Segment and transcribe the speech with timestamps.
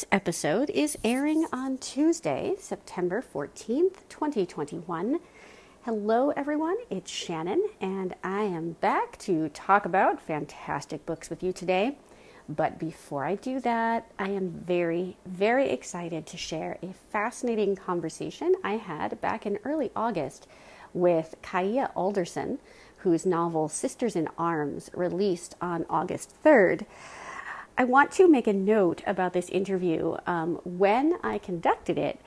[0.00, 5.20] This episode is airing on Tuesday, September 14th, 2021.
[5.82, 6.78] Hello, everyone.
[6.88, 11.98] It's Shannon, and I am back to talk about fantastic books with you today.
[12.48, 18.54] But before I do that, I am very, very excited to share a fascinating conversation
[18.64, 20.46] I had back in early August
[20.94, 22.58] with Kaia Alderson,
[22.98, 26.86] whose novel Sisters in Arms released on August 3rd.
[27.80, 30.14] I want to make a note about this interview.
[30.26, 32.20] Um, when I conducted it,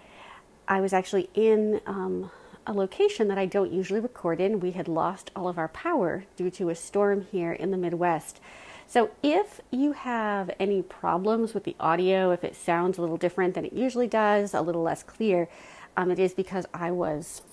[0.67, 2.31] I was actually in um,
[2.65, 4.59] a location that I don't usually record in.
[4.59, 8.41] We had lost all of our power due to a storm here in the Midwest.
[8.87, 13.53] So, if you have any problems with the audio, if it sounds a little different
[13.53, 15.49] than it usually does, a little less clear,
[15.95, 17.43] um, it is because I was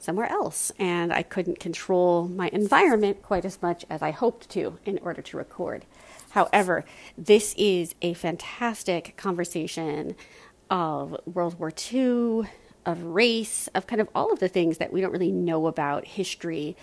[0.00, 4.80] somewhere else and I couldn't control my environment quite as much as I hoped to
[4.84, 5.84] in order to record.
[6.30, 6.84] However,
[7.16, 10.14] this is a fantastic conversation
[10.70, 12.48] of World War II,
[12.84, 16.06] of race, of kind of all of the things that we don't really know about
[16.06, 16.76] history,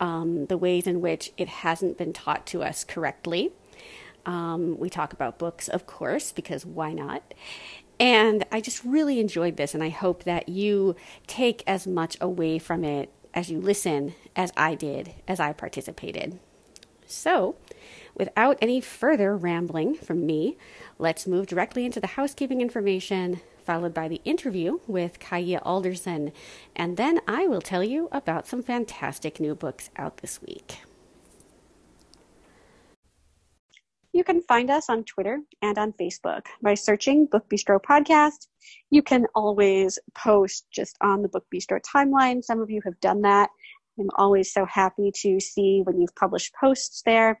[0.00, 3.52] um, the ways in which it hasn't been taught to us correctly.
[4.26, 7.22] Um, we talk about books, of course, because why not?
[8.00, 12.58] And I just really enjoyed this, and I hope that you take as much away
[12.58, 16.38] from it as you listen as I did as I participated.
[17.06, 17.56] So,
[18.18, 20.58] without any further rambling from me,
[20.98, 26.32] let's move directly into the housekeeping information, followed by the interview with Kaia Alderson,
[26.74, 30.78] and then I will tell you about some fantastic new books out this week.
[34.12, 38.48] You can find us on Twitter and on Facebook by searching Book Bistro Podcast.
[38.90, 42.42] You can always post just on the Book Bistro timeline.
[42.42, 43.50] Some of you have done that.
[43.96, 47.40] I'm always so happy to see when you've published posts there.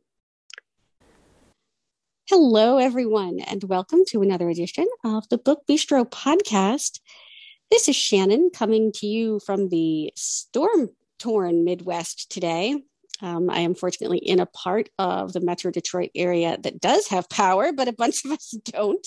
[2.33, 7.01] Hello, everyone, and welcome to another edition of the Book Bistro podcast.
[7.69, 12.81] This is Shannon coming to you from the storm torn Midwest today.
[13.21, 17.27] Um, I am fortunately in a part of the Metro Detroit area that does have
[17.27, 19.05] power, but a bunch of us don't.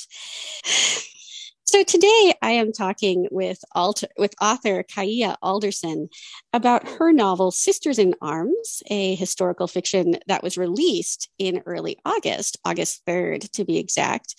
[1.75, 6.09] So today I am talking with, alter, with author Kaia Alderson
[6.53, 12.59] about her novel Sisters in Arms, a historical fiction that was released in early August,
[12.65, 14.37] August 3rd to be exact.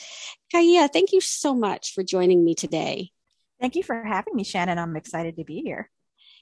[0.55, 3.11] Kaia, thank you so much for joining me today.
[3.59, 4.79] Thank you for having me, Shannon.
[4.79, 5.91] I'm excited to be here.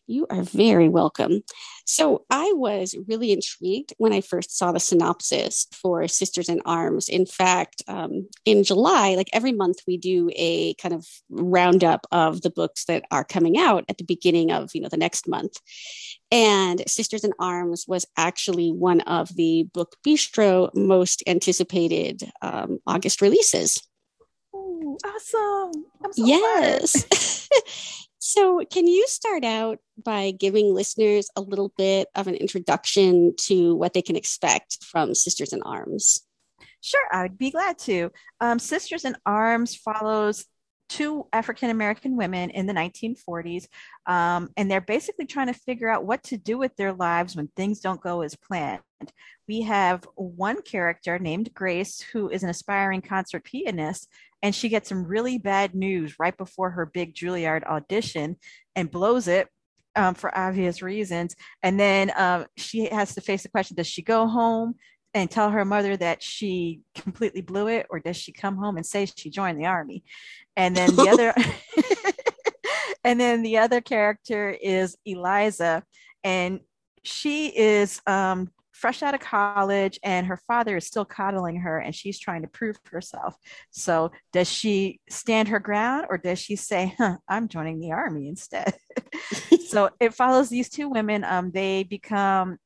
[0.07, 1.43] You are very welcome.
[1.85, 7.07] So, I was really intrigued when I first saw the synopsis for Sisters in Arms.
[7.07, 12.41] In fact, um, in July, like every month, we do a kind of roundup of
[12.41, 15.57] the books that are coming out at the beginning of you know the next month.
[16.31, 23.21] And Sisters in Arms was actually one of the Book Bistro most anticipated um, August
[23.21, 23.81] releases.
[24.53, 25.85] Awesome!
[26.11, 27.47] So yes.
[28.25, 33.75] So, can you start out by giving listeners a little bit of an introduction to
[33.75, 36.21] what they can expect from Sisters in Arms?
[36.79, 38.13] Sure, I would be glad to.
[38.39, 40.45] Um, Sisters in Arms follows
[40.93, 43.67] two African American women in the 1940s,
[44.05, 47.47] um, and they're basically trying to figure out what to do with their lives when
[47.55, 48.81] things don't go as planned.
[49.47, 54.07] We have one character named Grace, who is an aspiring concert pianist,
[54.43, 58.35] and she gets some really bad news right before her big Juilliard audition
[58.75, 59.47] and blows it
[59.95, 61.35] um, for obvious reasons.
[61.63, 64.75] And then um, she has to face the question does she go home
[65.13, 68.85] and tell her mother that she completely blew it, or does she come home and
[68.85, 70.03] say she joined the army?
[70.55, 71.33] And then the other.
[73.03, 75.83] and then the other character is Eliza,
[76.23, 76.59] and
[77.03, 78.49] she is um,
[78.83, 82.47] fresh out of college and her father is still coddling her and she's trying to
[82.49, 83.35] prove herself.
[83.71, 88.27] So does she stand her ground or does she say, huh, I'm joining the army
[88.27, 88.73] instead?
[89.67, 91.23] so it follows these two women.
[91.23, 92.57] Um, they become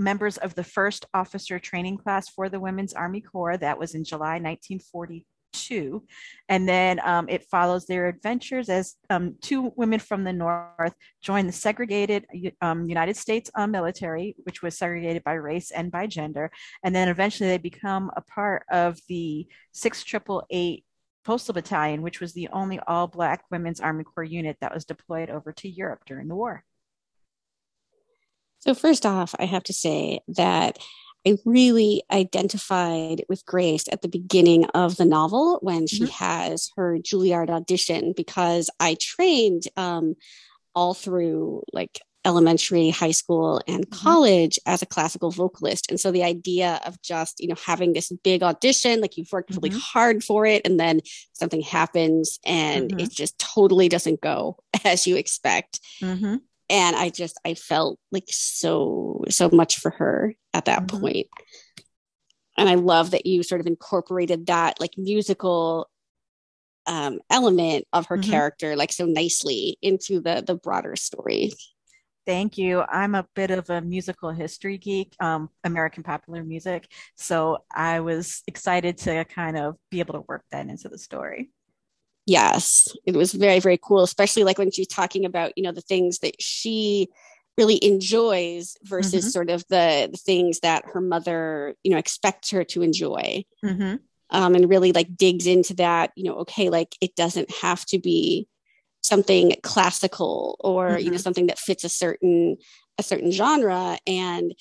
[0.00, 3.56] members of the first officer training class for the Women's Army Corps.
[3.56, 6.04] That was in July 1942.
[6.48, 11.46] And then um, it follows their adventures as um, two women from the North join
[11.46, 12.26] the segregated
[12.60, 16.50] um, United States uh, military, which was segregated by race and by gender.
[16.82, 20.84] And then eventually they become a part of the 6888
[21.22, 25.28] Postal Battalion, which was the only all Black Women's Army Corps unit that was deployed
[25.28, 26.64] over to Europe during the war.
[28.60, 30.78] So, first off, I have to say that
[31.26, 36.24] I really identified with Grace at the beginning of the novel when she mm-hmm.
[36.24, 40.14] has her Juilliard audition because I trained um,
[40.74, 44.02] all through like elementary, high school, and mm-hmm.
[44.02, 44.72] college mm-hmm.
[44.72, 45.90] as a classical vocalist.
[45.90, 49.50] And so the idea of just, you know, having this big audition, like you've worked
[49.50, 49.78] really mm-hmm.
[49.78, 51.00] hard for it, and then
[51.32, 53.00] something happens and mm-hmm.
[53.00, 55.80] it just totally doesn't go as you expect.
[56.70, 61.00] And i just i felt like so so much for her at that mm-hmm.
[61.00, 61.26] point.
[62.56, 65.90] and i love that you sort of incorporated that like musical
[66.86, 68.30] um, element of her mm-hmm.
[68.30, 71.52] character like so nicely into the the broader story
[72.26, 72.82] Thank you.
[72.82, 76.86] I'm a bit of a musical history geek, um, American popular music.
[77.16, 81.50] So I was excited to kind of be able to work that into the story
[82.26, 85.80] yes it was very very cool especially like when she's talking about you know the
[85.80, 87.08] things that she
[87.56, 89.30] really enjoys versus mm-hmm.
[89.30, 93.96] sort of the, the, things that her mother you know expects her to enjoy mm-hmm.
[94.30, 97.98] um, and really like digs into that you know okay like it doesn't have to
[97.98, 98.48] be
[99.02, 100.98] something classical or mm-hmm.
[100.98, 101.22] you know mm-hmm.
[101.22, 102.56] something that fits a certain
[102.98, 104.54] a certain genre and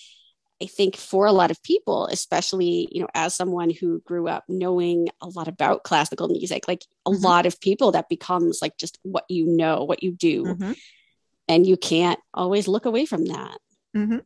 [0.61, 4.44] I think for a lot of people, especially, you know, as someone who grew up
[4.50, 7.23] knowing a lot about classical music, like a mm-hmm.
[7.23, 10.44] lot of people that becomes like just what you know, what you do.
[10.44, 10.71] Mm-hmm.
[11.47, 13.57] And you can't always look away from that.
[13.95, 14.17] Mm-hmm.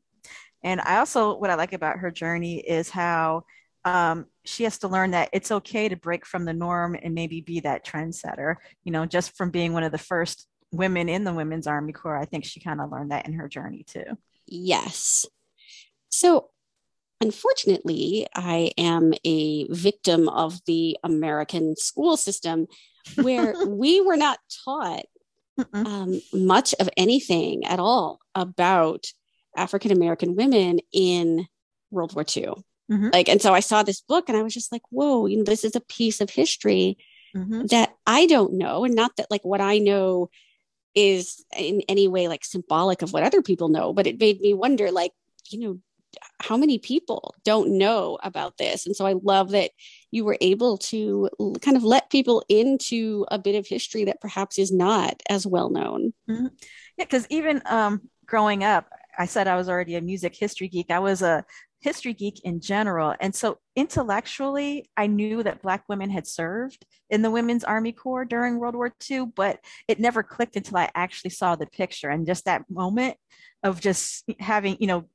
[0.64, 3.44] And I also, what I like about her journey is how
[3.86, 7.42] um, she has to learn that it's okay to break from the norm and maybe
[7.42, 11.34] be that trendsetter, you know, just from being one of the first women in the
[11.34, 12.18] Women's Army Corps.
[12.18, 14.18] I think she kind of learned that in her journey too.
[14.48, 15.26] Yes.
[16.14, 16.50] So,
[17.22, 22.68] unfortunately, I am a victim of the American school system
[23.16, 25.06] where we were not taught
[25.74, 29.08] um, much of anything at all about
[29.58, 31.48] African American women in
[31.90, 32.54] World War II.
[32.92, 33.10] Mm-hmm.
[33.12, 35.44] Like, and so I saw this book and I was just like, whoa, you know,
[35.44, 37.00] this is a piece of history
[37.36, 37.66] mm-hmm.
[37.68, 38.84] that I don't know.
[38.86, 40.30] And not that like what I know
[40.94, 44.54] is in any way like symbolic of what other people know, but it made me
[44.54, 45.12] wonder, like,
[45.50, 45.80] you know,
[46.44, 48.86] how many people don't know about this?
[48.86, 49.72] And so i love that
[50.12, 51.30] you were able to
[51.62, 55.70] kind of let people into a bit of history that perhaps is not as well
[55.70, 56.14] known.
[56.30, 56.48] Mm-hmm.
[56.98, 60.92] yeah because even um, growing up i said i was already a music history geek.
[60.92, 61.46] I was a
[61.82, 63.14] history geek in general.
[63.20, 68.26] And so intellectually i knew that black women had served in the women's army corps
[68.26, 72.10] during world war ii but it never clicked until i actually saw the picture.
[72.10, 73.16] And just that moment
[73.64, 75.06] of just having you know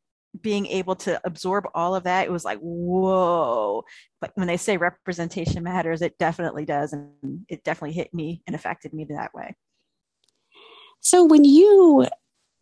[0.41, 3.85] being able to absorb all of that, it was like, whoa.
[4.21, 6.93] But when they say representation matters, it definitely does.
[6.93, 9.57] And it definitely hit me and affected me that way.
[11.01, 12.07] So when you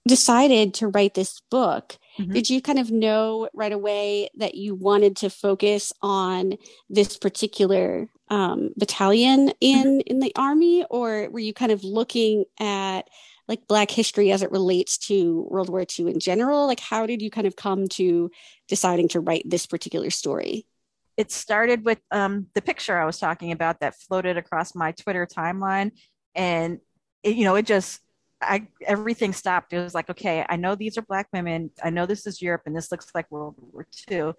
[0.06, 2.32] decided to write this book, mm-hmm.
[2.32, 6.54] did you kind of know right away that you wanted to focus on
[6.88, 10.00] this particular um, battalion in mm-hmm.
[10.06, 13.08] in the army, or were you kind of looking at
[13.48, 16.66] like Black history as it relates to World War II in general?
[16.66, 18.30] Like, how did you kind of come to
[18.68, 20.66] deciding to write this particular story?
[21.16, 25.26] It started with um, the picture I was talking about that floated across my Twitter
[25.26, 25.92] timeline.
[26.34, 26.80] And,
[27.22, 28.00] it, you know, it just,
[28.42, 29.72] I everything stopped.
[29.72, 31.70] It was like, okay, I know these are black women.
[31.82, 34.32] I know this is Europe, and this looks like World War II.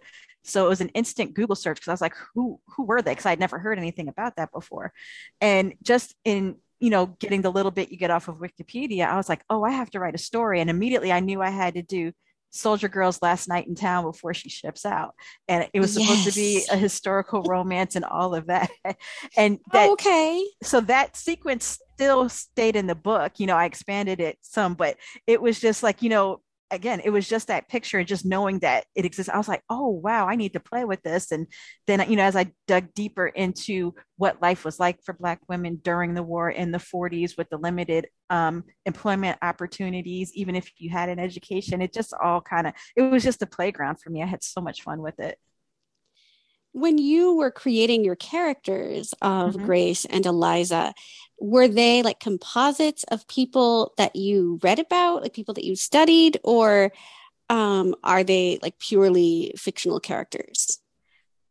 [0.44, 3.12] So it was an instant Google search because I was like, who who were they?
[3.12, 4.94] Because I'd never heard anything about that before.
[5.42, 9.18] And just in you know, getting the little bit you get off of Wikipedia, I
[9.18, 10.62] was like, oh, I have to write a story.
[10.62, 12.12] And immediately I knew I had to do
[12.52, 15.14] Soldier Girl's Last Night in Town before she ships out.
[15.48, 16.34] And it was supposed yes.
[16.34, 18.70] to be a historical romance and all of that.
[19.38, 20.44] and that, okay.
[20.64, 23.34] So that sequence still stayed in the book.
[23.38, 27.10] You know, I expanded it some, but it was just like, you know, again, it
[27.10, 29.30] was just that picture, and just knowing that it exists.
[29.30, 31.32] I was like, oh, wow, I need to play with this.
[31.32, 31.48] And
[31.86, 35.80] then, you know, as I dug deeper into what life was like for Black women
[35.84, 40.90] during the war in the 40s with the limited um, employment opportunities, even if you
[40.90, 44.22] had an education, it just all kind of, it was just a playground for me.
[44.22, 45.38] I had so much fun with it.
[46.78, 49.66] When you were creating your characters of mm-hmm.
[49.66, 50.94] Grace and Eliza,
[51.40, 56.38] were they like composites of people that you read about, like people that you studied,
[56.44, 56.92] or
[57.50, 60.80] um, are they like purely fictional characters?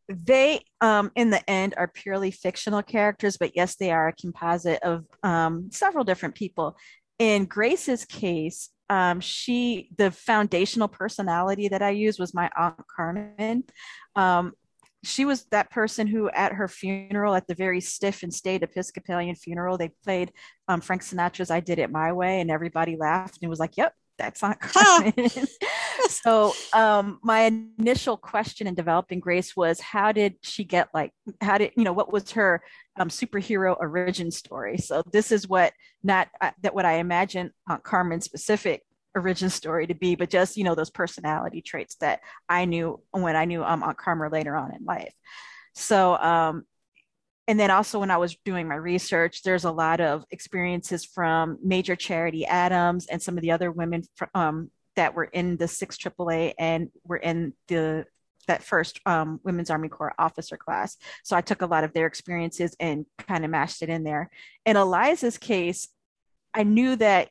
[0.09, 4.81] They, um, in the end, are purely fictional characters, but yes, they are a composite
[4.85, 6.77] of um, several different people.
[7.19, 13.65] In Grace's case, um, she the foundational personality that I used was my aunt Carmen.
[14.15, 14.53] Um,
[15.07, 19.35] she was that person who at her funeral at the very stiff and staid episcopalian
[19.35, 20.33] funeral they played
[20.69, 23.93] um, frank sinatra's i did it my way and everybody laughed and was like yep
[24.19, 25.13] that's not Carmen.
[26.09, 27.43] so um, my
[27.79, 31.93] initial question in developing Grace was how did she get like how did you know
[31.93, 32.63] what was her
[32.99, 34.79] um, superhero origin story?
[34.79, 35.73] So this is what
[36.03, 38.83] not uh, that what I imagine Aunt Carmen specific
[39.17, 43.37] origin story to be, but just you know those personality traits that I knew when
[43.37, 45.15] I knew um, Aunt Carmen later on in life.
[45.75, 46.65] So, um,
[47.49, 51.59] and then also when I was doing my research, there's a lot of experiences from
[51.63, 54.03] Major Charity Adams and some of the other women
[54.35, 58.07] um, that were in the six triple eight and were in the
[58.47, 60.97] that first um, Women's Army Corps officer class.
[61.25, 64.31] So I took a lot of their experiences and kind of mashed it in there.
[64.65, 65.89] In Eliza's case,
[66.55, 67.29] I knew that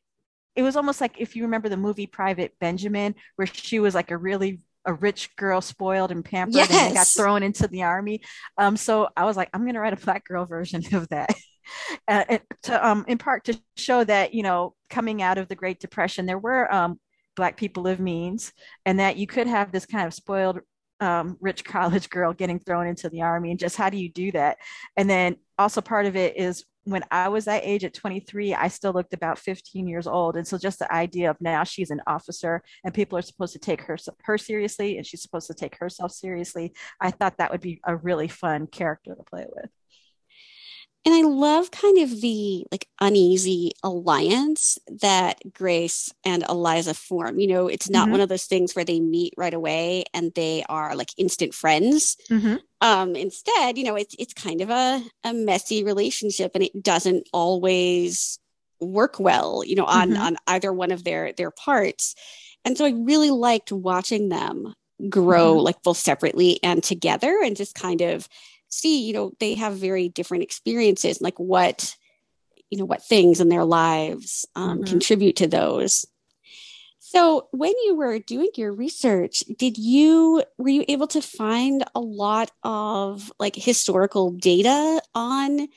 [0.55, 4.11] it was almost like if you remember the movie Private Benjamin, where she was like
[4.11, 6.71] a really a rich girl, spoiled and pampered, yes.
[6.71, 8.21] and got thrown into the army.
[8.57, 11.33] Um, so I was like, I'm going to write a black girl version of that.
[12.07, 15.79] uh, to, um, in part to show that you know coming out of the Great
[15.79, 16.99] Depression, there were um,
[17.35, 18.53] black people of means,
[18.85, 20.59] and that you could have this kind of spoiled
[20.99, 24.31] um, rich college girl getting thrown into the army and just how do you do
[24.31, 24.57] that
[24.95, 28.67] and then also part of it is when I was that age at 23, I
[28.67, 30.37] still looked about 15 years old.
[30.37, 33.59] And so just the idea of now she's an officer and people are supposed to
[33.59, 36.73] take her, her seriously and she's supposed to take herself seriously.
[37.01, 39.69] I thought that would be a really fun character to play with
[41.05, 47.39] and I love kind of the like uneasy alliance that Grace and Eliza form.
[47.39, 48.13] You know, it's not mm-hmm.
[48.13, 52.17] one of those things where they meet right away and they are like instant friends.
[52.29, 52.55] Mm-hmm.
[52.81, 57.29] Um, instead, you know, it's it's kind of a, a messy relationship and it doesn't
[57.31, 58.39] always
[58.79, 60.21] work well, you know, on mm-hmm.
[60.21, 62.15] on either one of their their parts.
[62.65, 64.73] And so I really liked watching them
[65.07, 65.65] grow mm-hmm.
[65.65, 68.27] like both separately and together and just kind of
[68.75, 71.95] see you know they have very different experiences like what
[72.69, 74.89] you know what things in their lives um, mm-hmm.
[74.89, 76.05] contribute to those
[76.99, 81.99] so when you were doing your research did you were you able to find a
[81.99, 85.67] lot of like historical data on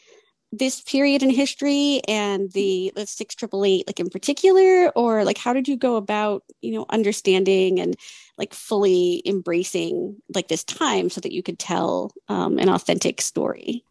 [0.51, 4.91] this period in history and the the six triple eight like in particular?
[4.91, 7.97] Or like how did you go about you know understanding and
[8.37, 13.85] like fully embracing like this time so that you could tell um, an authentic story?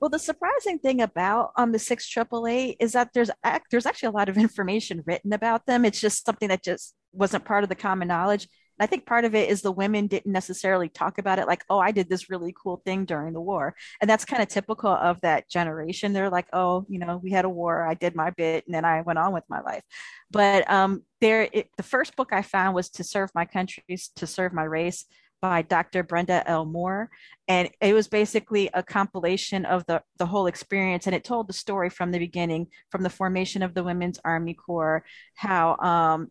[0.00, 3.30] Well the surprising thing about on um, the six triple eight is that there's
[3.70, 5.84] there's actually a lot of information written about them.
[5.84, 8.48] It's just something that just wasn't part of the common knowledge
[8.80, 11.78] I think part of it is the women didn't necessarily talk about it like, oh,
[11.78, 13.74] I did this really cool thing during the war.
[14.00, 16.12] And that's kind of typical of that generation.
[16.12, 18.84] They're like, oh, you know, we had a war, I did my bit, and then
[18.84, 19.82] I went on with my life.
[20.30, 23.82] But um, there, it, the first book I found was To Serve My Country,
[24.16, 25.04] To Serve My Race
[25.40, 26.02] by Dr.
[26.02, 26.64] Brenda L.
[26.64, 27.10] Moore.
[27.46, 31.06] And it was basically a compilation of the, the whole experience.
[31.06, 34.54] And it told the story from the beginning, from the formation of the Women's Army
[34.54, 35.04] Corps,
[35.34, 36.30] how um,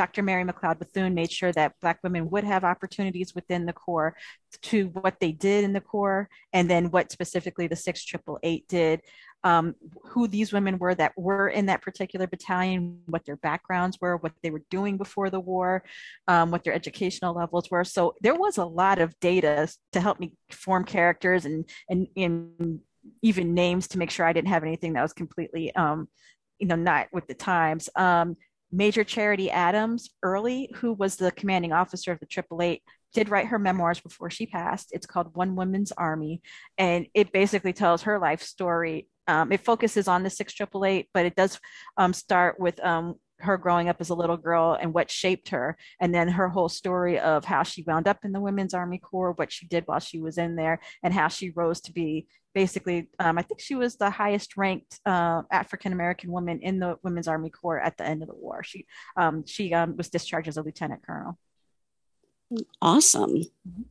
[0.00, 0.22] Dr.
[0.22, 4.16] Mary McLeod Bethune made sure that Black women would have opportunities within the Corps
[4.62, 9.02] to what they did in the Corps, and then what specifically the 6888 did,
[9.44, 14.16] um, who these women were that were in that particular battalion, what their backgrounds were,
[14.16, 15.84] what they were doing before the war,
[16.28, 17.84] um, what their educational levels were.
[17.84, 22.80] So there was a lot of data to help me form characters and, and, and
[23.20, 26.08] even names to make sure I didn't have anything that was completely um,
[26.58, 28.36] you know not with the times um,
[28.72, 33.46] Major Charity Adams Earley, who was the commanding officer of the Triple Eight, did write
[33.46, 34.90] her memoirs before she passed.
[34.92, 36.42] It's called One Woman's Army,
[36.78, 39.08] and it basically tells her life story.
[39.26, 41.58] Um, it focuses on the six triple eight, but it does
[41.96, 45.76] um, start with um, her growing up as a little girl and what shaped her.
[46.00, 49.32] And then her whole story of how she wound up in the women's army corps
[49.32, 53.08] what she did while she was in there and how she rose to be basically
[53.20, 57.28] um, i think she was the highest ranked uh, african american woman in the women's
[57.28, 58.62] army corps at the end of the war.
[58.62, 61.38] She um, she um, was discharged as a lieutenant colonel.
[62.80, 63.36] Awesome.
[63.36, 63.82] Mm-hmm.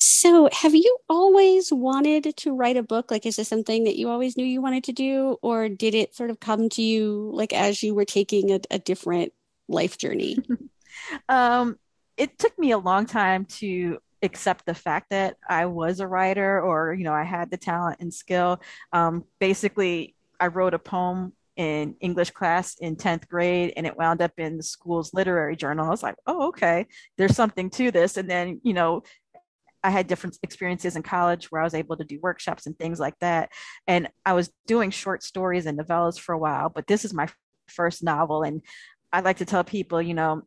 [0.00, 3.10] So, have you always wanted to write a book?
[3.10, 6.14] Like, is this something that you always knew you wanted to do, or did it
[6.14, 9.32] sort of come to you like as you were taking a, a different
[9.68, 10.38] life journey?
[11.28, 11.78] um,
[12.16, 16.60] it took me a long time to accept the fact that I was a writer,
[16.60, 18.60] or you know, I had the talent and skill.
[18.92, 24.22] Um, basically, I wrote a poem in English class in 10th grade and it wound
[24.22, 25.86] up in the school's literary journal.
[25.86, 26.86] I was like, oh, okay,
[27.16, 28.16] there's something to this.
[28.16, 29.02] And then, you know,
[29.82, 32.98] I had different experiences in college where I was able to do workshops and things
[32.98, 33.50] like that.
[33.86, 37.28] And I was doing short stories and novellas for a while, but this is my
[37.68, 38.42] first novel.
[38.42, 38.62] And
[39.12, 40.42] I like to tell people, you know,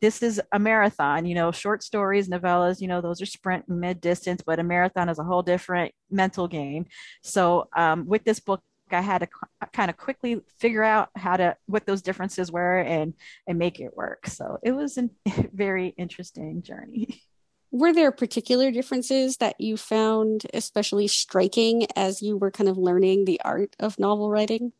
[0.00, 3.80] this is a marathon, you know, short stories, novellas, you know, those are sprint and
[3.80, 6.86] mid distance, but a marathon is a whole different mental game.
[7.22, 9.28] So um, with this book, I had to
[9.72, 13.14] kind of quickly figure out how to what those differences were and
[13.48, 14.28] and make it work.
[14.28, 15.08] So it was a
[15.52, 17.22] very interesting journey.
[17.76, 23.24] were there particular differences that you found especially striking as you were kind of learning
[23.24, 24.72] the art of novel writing?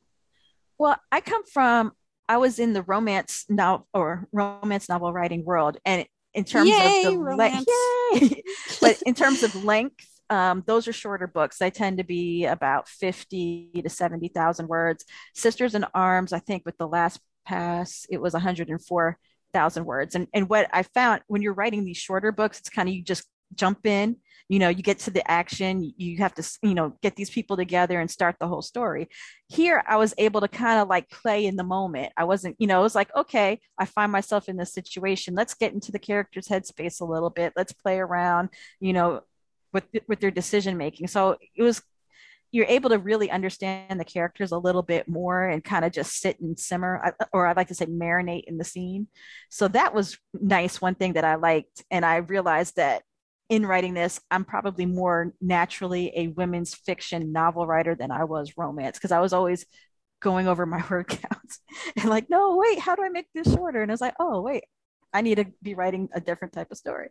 [0.78, 1.92] Well, I come from
[2.28, 7.04] I was in the romance novel or romance novel writing world, and in terms yay,
[7.04, 7.66] of the romance.
[8.14, 8.30] Le-
[8.80, 11.58] but in terms of length, um, those are shorter books.
[11.58, 15.04] They tend to be about fifty to seventy thousand words.
[15.34, 19.18] Sisters in Arms, I think, with the last pass, it was one hundred and four
[19.56, 20.14] thousand words.
[20.14, 23.02] And and what I found when you're writing these shorter books, it's kind of you
[23.02, 24.16] just jump in
[24.48, 27.56] you know you get to the action you have to you know get these people
[27.56, 29.08] together and start the whole story.
[29.48, 32.12] Here i was able to kind of like play in the moment.
[32.16, 35.34] I wasn't you know it was like okay i find myself in this situation.
[35.34, 37.52] Let's get into the character's headspace a little bit.
[37.56, 39.22] Let's play around you know
[39.72, 41.08] with with their decision making.
[41.08, 41.82] So it was
[42.56, 46.18] you're able to really understand the characters a little bit more and kind of just
[46.18, 49.08] sit and simmer or i'd like to say marinate in the scene.
[49.50, 51.84] So that was nice one thing that i liked.
[51.90, 53.02] And i realized that
[53.50, 58.54] in writing this i'm probably more naturally a women's fiction novel writer than i was
[58.56, 59.66] romance because i was always
[60.20, 61.60] going over my word counts
[61.96, 63.82] and like no wait how do i make this shorter?
[63.82, 64.64] And i was like oh wait
[65.12, 67.10] i need to be writing a different type of story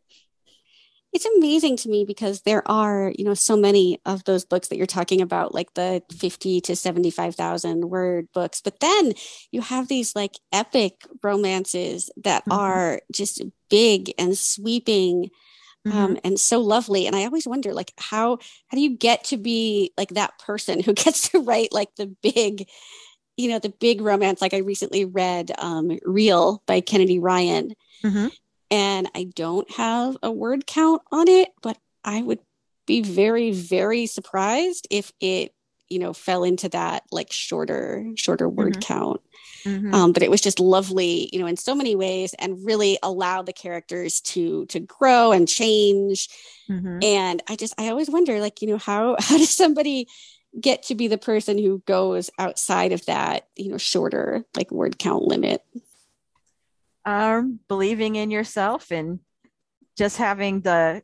[1.15, 4.75] it's amazing to me because there are you know so many of those books that
[4.75, 8.59] you're talking about like the 50 to 75,000 word books.
[8.59, 9.13] But then
[9.49, 12.59] you have these like epic romances that mm-hmm.
[12.59, 15.29] are just big and sweeping
[15.85, 15.97] um, mm-hmm.
[15.97, 17.07] um, and so lovely.
[17.07, 20.83] And i always wonder like how how do you get to be like that person
[20.83, 22.67] who gets to write like the big
[23.37, 24.41] you know the big romance?
[24.41, 27.73] Like i recently read um, Reel by kennedy ryan.
[28.03, 28.27] Mm-hmm
[28.71, 32.39] and I don't have a word count on it, but I would
[32.85, 35.53] be very, very surprised if it,
[35.89, 38.93] you know, fell into that like shorter, shorter word mm-hmm.
[38.93, 39.21] count.
[39.63, 39.93] Mm-hmm.
[39.93, 43.47] Um, but it was just lovely, you know, in so many ways, and really allowed
[43.47, 46.29] the characters to to grow and change.
[46.69, 46.99] Mm-hmm.
[47.01, 50.07] And I just, I always wonder, like, you know, how how does somebody
[50.59, 54.99] get to be the person who goes outside of that, you know, shorter like word
[54.99, 55.63] count limit?
[57.05, 59.19] Um, believing in yourself and
[59.97, 61.03] just having the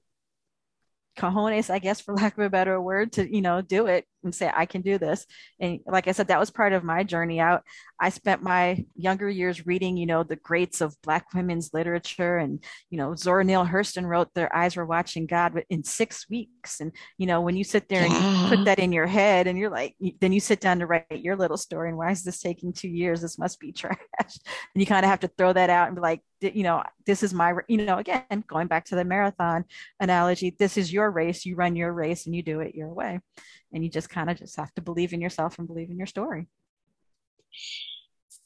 [1.18, 4.34] cojones, I guess, for lack of a better word, to you know do it and
[4.34, 5.26] say I can do this.
[5.60, 7.64] And like I said, that was part of my journey out.
[8.00, 12.64] I spent my younger years reading, you know, the greats of Black women's literature, and
[12.90, 16.80] you know, Zora Neale Hurston wrote "Their Eyes Were Watching God" in six weeks.
[16.80, 19.58] And you know, when you sit there and you put that in your head, and
[19.58, 22.40] you're like, then you sit down to write your little story, and why is this
[22.40, 23.22] taking two years?
[23.22, 23.98] This must be trash.
[24.20, 24.32] And
[24.76, 27.36] you kind of have to throw that out and be like, you know, this is
[27.36, 29.66] my, you know, again, going back to the marathon
[30.00, 31.46] analogy, this is your race.
[31.46, 33.20] You run your race, and you do it your way
[33.74, 36.08] and you just kind of just have to believe in yourself and believe in your
[36.08, 36.48] story.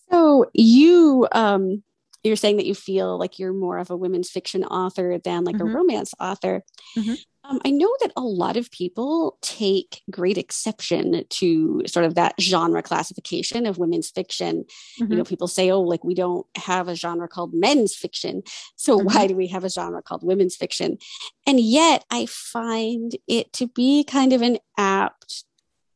[0.09, 1.83] So you um
[2.27, 5.55] you're saying that you feel like you're more of a women's fiction author than like
[5.57, 5.67] mm-hmm.
[5.67, 6.63] a romance author
[6.97, 7.13] mm-hmm.
[7.49, 12.33] Um, I know that a lot of people take great exception to sort of that
[12.39, 14.65] genre classification of women's fiction.
[14.99, 15.11] Mm-hmm.
[15.11, 18.41] You know, people say, oh, like we don't have a genre called men's fiction.
[18.75, 19.07] So mm-hmm.
[19.07, 20.97] why do we have a genre called women's fiction?
[21.45, 25.43] And yet I find it to be kind of an apt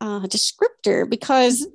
[0.02, 1.68] uh, descriptor because.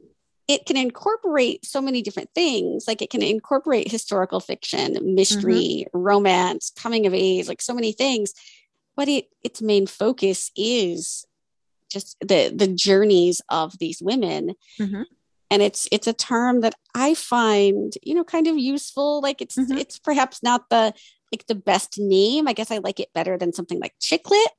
[0.47, 2.87] It can incorporate so many different things.
[2.87, 5.99] Like it can incorporate historical fiction, mystery, mm-hmm.
[5.99, 8.35] romance, coming of age, like so many things
[8.97, 11.27] but it its main focus is
[11.91, 15.03] just the the journeys of these women mm-hmm.
[15.51, 19.21] and it's it's a term that I find you know kind of useful.
[19.21, 19.79] Like it's mm-hmm.
[19.79, 20.95] it's perhaps not the
[21.33, 22.49] like the best name.
[22.49, 24.51] I guess I like it better than something like chick lit.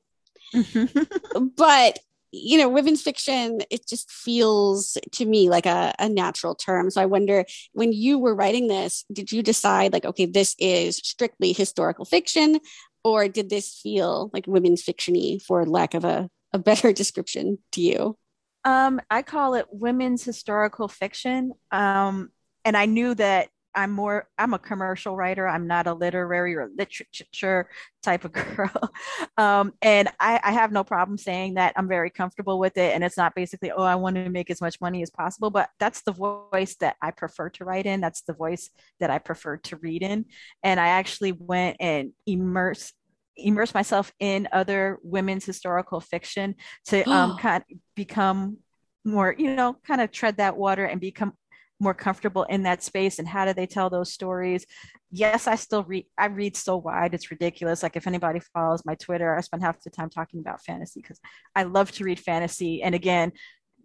[0.54, 1.44] Mm-hmm.
[1.56, 1.98] but
[2.44, 6.90] you know, women's fiction, it just feels to me like a, a natural term.
[6.90, 10.96] So I wonder when you were writing this, did you decide like, okay, this is
[10.98, 12.60] strictly historical fiction,
[13.04, 17.80] or did this feel like women's fictiony for lack of a, a better description to
[17.80, 18.18] you?
[18.64, 21.52] Um, I call it women's historical fiction.
[21.70, 22.30] Um,
[22.64, 25.46] and I knew that I'm more I'm a commercial writer.
[25.46, 27.68] I'm not a literary or literature
[28.02, 28.92] type of girl.
[29.36, 32.94] Um, and I, I, have no problem saying that I'm very comfortable with it.
[32.94, 35.68] And it's not basically, oh, I want to make as much money as possible, but
[35.78, 38.00] that's the voice that I prefer to write in.
[38.00, 40.24] That's the voice that I prefer to read in.
[40.62, 42.92] And I actually went and immerse
[43.38, 46.54] immerse myself in other women's historical fiction
[46.86, 48.56] to um, kind of become
[49.04, 51.32] more, you know, kind of tread that water and become
[51.80, 54.66] more comfortable in that space and how do they tell those stories?
[55.10, 57.82] Yes i still read i read so wide it's ridiculous.
[57.82, 61.20] Like if anybody follows my twitter i spend half the time talking about fantasy because
[61.54, 62.82] i love to read fantasy.
[62.82, 63.32] And again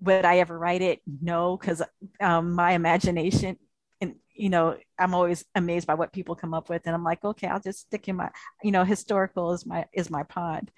[0.02, 1.00] would i ever write it?
[1.22, 1.82] No because
[2.20, 3.58] um, my imagination
[4.02, 7.24] and you know i'm always amazed by what people come up with and i'm like
[7.24, 8.30] okay i'll just stick in my
[8.64, 10.72] you know historical is my is my pond.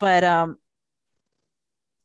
[0.00, 0.56] But um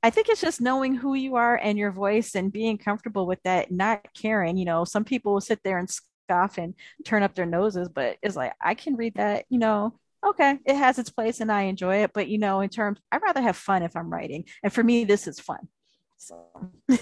[0.02, 3.42] I think it's just knowing who you are and your voice and being comfortable with
[3.44, 4.58] that, not caring.
[4.58, 8.18] You know, some people will sit there and scoff and turn up their noses, but
[8.22, 11.64] it's like, I can read that, you know, okay, it has its place and I
[11.64, 12.12] enjoy it.
[12.14, 14.46] But, you know, in terms, I'd rather have fun if I'm writing.
[14.64, 15.68] And for me, this is fun.
[16.18, 16.46] So.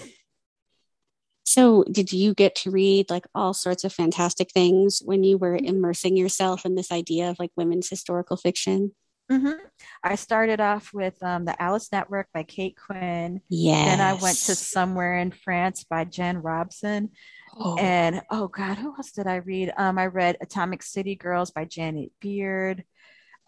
[1.48, 5.56] So, did you get to read like all sorts of fantastic things when you were
[5.56, 5.64] mm-hmm.
[5.64, 8.94] immersing yourself in this idea of like women's historical fiction?
[9.30, 9.52] Mm-hmm.
[10.02, 13.42] I started off with um, the Alice Network by Kate Quinn.
[13.48, 13.84] Yeah.
[13.84, 17.10] Then I went to Somewhere in France by Jen Robson.
[17.58, 17.76] Oh.
[17.78, 19.72] And oh God, who else did I read?
[19.76, 22.84] Um, I read Atomic City Girls by Janet Beard.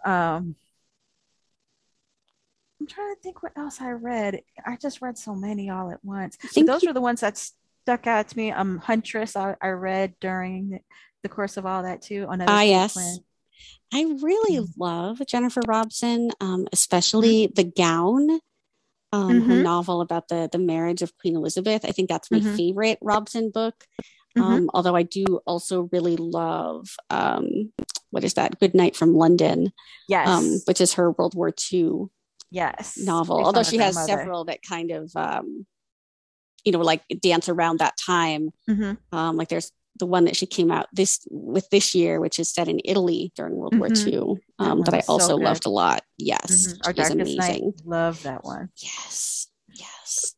[0.05, 0.57] Um,
[2.81, 4.43] I'm trying to think what else I read.
[4.67, 6.37] I just read so many all at once.
[6.55, 8.53] those you- are the ones that stuck out to me.
[8.53, 10.81] Um, Huntress, I, I read during
[11.23, 12.27] the course of all that too.
[12.29, 12.95] On ah, yes.
[12.95, 13.19] Quinn.
[13.93, 14.69] I really mm.
[14.79, 17.55] love Jennifer Robson, um, especially mm-hmm.
[17.55, 18.31] The Gown,
[19.13, 19.51] um, mm-hmm.
[19.51, 21.85] her novel about the the marriage of Queen Elizabeth.
[21.85, 22.57] I think that's my mm-hmm.
[22.57, 23.75] favorite Robson book.
[24.39, 24.43] Mm-hmm.
[24.43, 27.73] Um, although I do also really love um,
[28.11, 28.61] what is that?
[28.61, 29.67] Good Night from London.
[29.67, 29.73] Um,
[30.09, 32.11] yes, which is her World War II
[32.51, 33.45] yes novel.
[33.45, 35.67] Although she has several that kind of um,
[36.65, 38.51] you know like dance around that time.
[38.69, 39.17] Mm-hmm.
[39.17, 42.51] Um, like there's the one that she came out this with this year, which is
[42.51, 43.81] set in Italy during World mm-hmm.
[43.81, 46.03] War II, um, that, that I also so loved a lot.
[46.19, 46.81] Yes, mm-hmm.
[46.87, 47.39] Our Darkest.
[47.39, 47.63] Night.
[47.85, 48.71] Love that one.
[48.77, 50.35] Yes, yes.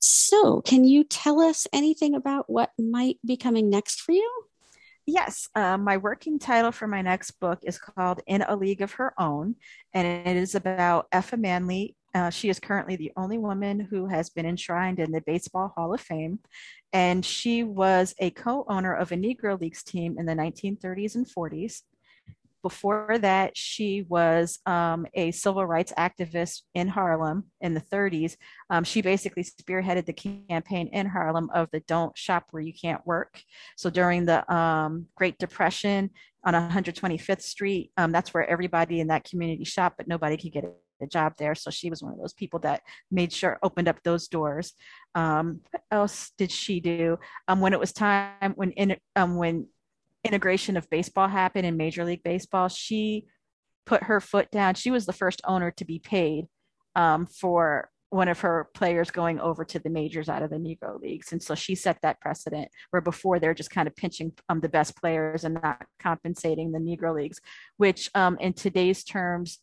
[0.00, 4.30] So, can you tell us anything about what might be coming next for you?
[5.06, 8.92] Yes, uh, my working title for my next book is called In a League of
[8.92, 9.56] Her Own,
[9.92, 11.94] and it is about Effa Manley.
[12.14, 15.92] Uh, she is currently the only woman who has been enshrined in the Baseball Hall
[15.92, 16.38] of Fame,
[16.92, 21.82] and she was a co-owner of a Negro Leagues team in the 1930s and 40s.
[22.62, 28.36] Before that, she was um, a civil rights activist in Harlem in the 30s.
[28.70, 30.14] Um, she basically spearheaded the
[30.48, 33.42] campaign in Harlem of the "Don't Shop Where You Can't Work."
[33.76, 36.08] So during the um, Great Depression
[36.42, 40.64] on 125th Street, um, that's where everybody in that community shopped, but nobody could get
[41.02, 41.54] a job there.
[41.54, 44.72] So she was one of those people that made sure opened up those doors.
[45.14, 47.18] Um, what else did she do?
[47.48, 49.66] Um, when it was time when in, um, when
[50.24, 53.26] integration of baseball happened in Major League Baseball, she
[53.86, 54.74] put her foot down.
[54.74, 56.46] She was the first owner to be paid
[56.96, 61.00] um, for one of her players going over to the majors out of the Negro
[61.00, 61.32] leagues.
[61.32, 64.68] And so she set that precedent where before they're just kind of pinching um, the
[64.68, 67.40] best players and not compensating the Negro leagues,
[67.76, 69.58] which um, in today's terms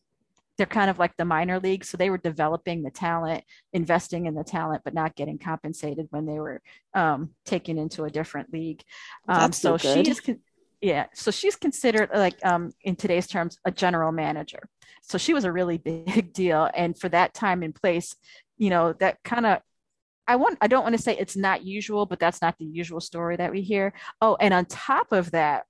[0.61, 1.89] they're kind of like the minor leagues.
[1.89, 3.43] So they were developing the talent,
[3.73, 6.61] investing in the talent, but not getting compensated when they were
[6.93, 8.83] um, taken into a different league.
[9.27, 10.21] Um, so she is,
[10.79, 11.07] yeah.
[11.15, 14.69] So she's considered like um, in today's terms a general manager.
[15.01, 18.15] So she was a really big deal, and for that time and place,
[18.59, 19.61] you know, that kind of
[20.27, 22.99] I want I don't want to say it's not usual, but that's not the usual
[22.99, 23.93] story that we hear.
[24.21, 25.65] Oh, and on top of that,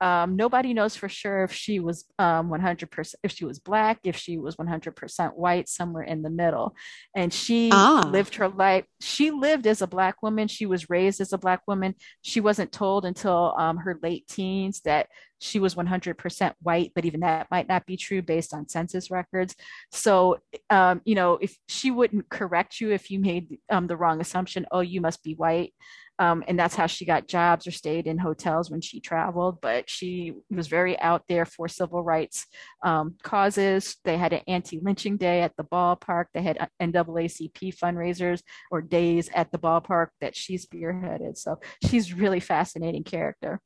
[0.00, 4.16] um, nobody knows for sure if she was um, 100% if she was black if
[4.16, 6.74] she was 100% white somewhere in the middle.
[7.14, 8.08] And she ah.
[8.10, 10.48] lived her life she lived as a black woman.
[10.48, 11.94] She was raised as a black woman.
[12.22, 15.08] She wasn't told until um, her late teens that
[15.40, 19.56] she was 100% white, but even that might not be true based on census records.
[19.90, 24.20] So, um, you know, if she wouldn't correct you if you made um, the wrong
[24.20, 25.72] assumption, oh, you must be white.
[26.18, 29.62] Um, and that's how she got jobs or stayed in hotels when she traveled.
[29.62, 32.44] But she was very out there for civil rights
[32.84, 33.96] um, causes.
[34.04, 36.26] They had an anti-lynching day at the ballpark.
[36.34, 41.38] They had NAACP fundraisers or days at the ballpark that she spearheaded.
[41.38, 43.62] So she's really fascinating character.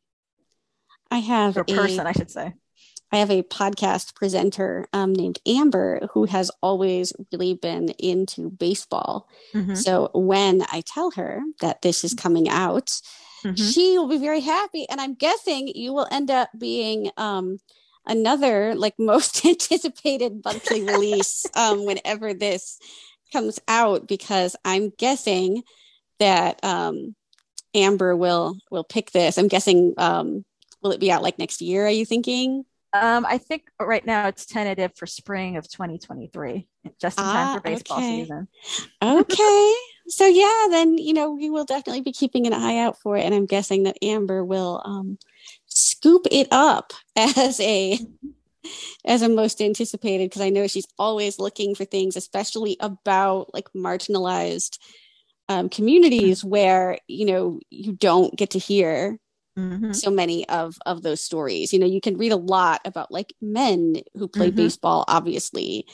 [1.14, 2.55] I have or person, I should say.
[3.12, 9.29] I have a podcast presenter um, named Amber who has always really been into baseball.
[9.55, 9.77] Mm-hmm.
[9.77, 12.87] So when I tell her that this is coming out,
[13.44, 13.55] mm-hmm.
[13.55, 14.88] she will be very happy.
[14.90, 17.59] And I'm guessing you will end up being um,
[18.05, 22.81] another like most anticipated monthly release um, whenever this
[23.33, 25.62] comes out, because I'm guessing
[26.18, 27.14] that um,
[27.72, 29.38] Amber will will pick this.
[29.38, 30.44] I'm guessing um,
[30.85, 31.87] will it be out like next year?
[31.87, 32.64] Are you thinking?
[32.92, 36.68] Um, I think right now it's tentative for spring of 2023,
[37.01, 38.20] just in ah, time for baseball okay.
[38.20, 38.49] season.
[39.03, 39.75] okay.
[40.07, 43.25] So yeah, then you know we will definitely be keeping an eye out for it,
[43.25, 45.18] and I'm guessing that Amber will um,
[45.64, 47.99] scoop it up as a
[49.07, 53.73] as a most anticipated because I know she's always looking for things, especially about like
[53.75, 54.77] marginalized
[55.49, 56.51] um, communities mm-hmm.
[56.51, 59.18] where you know you don't get to hear
[59.57, 59.93] Mm-hmm.
[59.93, 63.35] so many of of those stories you know you can read a lot about like
[63.40, 64.57] men who play mm-hmm.
[64.57, 65.87] baseball obviously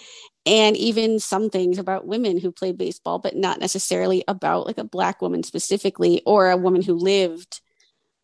[0.46, 4.84] and even some things about women who play baseball but not necessarily about like a
[4.84, 7.60] black woman specifically or a woman who lived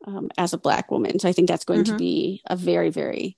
[0.06, 1.92] um, as a black woman so i think that's going mm-hmm.
[1.92, 3.36] to be a very very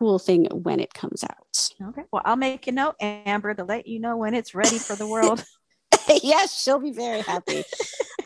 [0.00, 3.86] cool thing when it comes out okay well i'll make a note amber to let
[3.86, 5.44] you know when it's ready for the world
[6.22, 7.64] yes, she'll be very happy.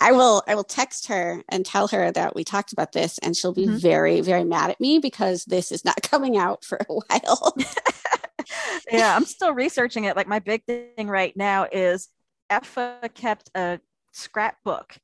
[0.01, 3.37] I will I will text her and tell her that we talked about this and
[3.37, 3.77] she'll be mm-hmm.
[3.77, 7.57] very very mad at me because this is not coming out for a while.
[8.91, 10.17] yeah, I'm still researching it.
[10.17, 12.09] Like my big thing right now is
[12.51, 13.81] Effa kept a
[14.13, 14.97] scrapbook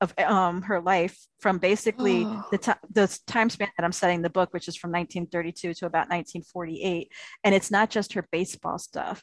[0.00, 4.30] of um, her life from basically the, t- the time span that I'm studying the
[4.30, 7.10] book, which is from 1932 to about 1948.
[7.44, 9.22] And it's not just her baseball stuff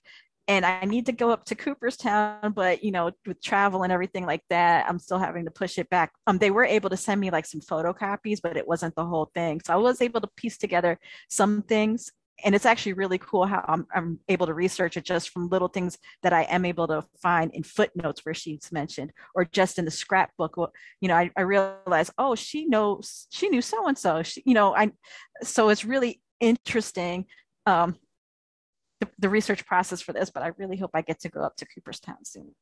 [0.50, 4.26] and I need to go up to Cooperstown, but you know, with travel and everything
[4.26, 6.12] like that, I'm still having to push it back.
[6.26, 9.30] Um, they were able to send me like some photocopies, but it wasn't the whole
[9.36, 9.62] thing.
[9.64, 12.12] So I was able to piece together some things,
[12.44, 15.68] and it's actually really cool how I'm, I'm able to research it just from little
[15.68, 19.86] things that I am able to find in footnotes where she's mentioned, or just in
[19.86, 20.56] the scrapbook.
[21.00, 24.24] You know, I, I realized, oh, she knows, she knew so and so.
[24.46, 24.94] You know, I.
[25.44, 27.28] So it's really interesting.
[27.68, 27.98] Um,
[29.00, 31.56] the, the research process for this, but I really hope I get to go up
[31.58, 32.54] to Cooperstown soon.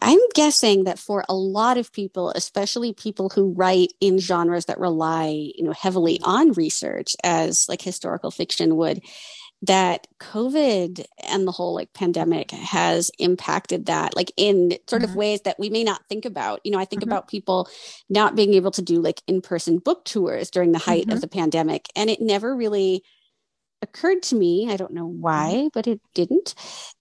[0.00, 4.80] I'm guessing that for a lot of people, especially people who write in genres that
[4.80, 9.02] rely, you know, heavily on research as like historical fiction would,
[9.62, 15.12] that COVID and the whole like pandemic has impacted that like in sort mm-hmm.
[15.12, 16.60] of ways that we may not think about.
[16.64, 17.12] You know, I think mm-hmm.
[17.12, 17.68] about people
[18.10, 21.12] not being able to do like in-person book tours during the height mm-hmm.
[21.12, 23.04] of the pandemic and it never really
[23.82, 25.68] occurred to me, I don't know why, mm-hmm.
[25.72, 26.54] but it didn't,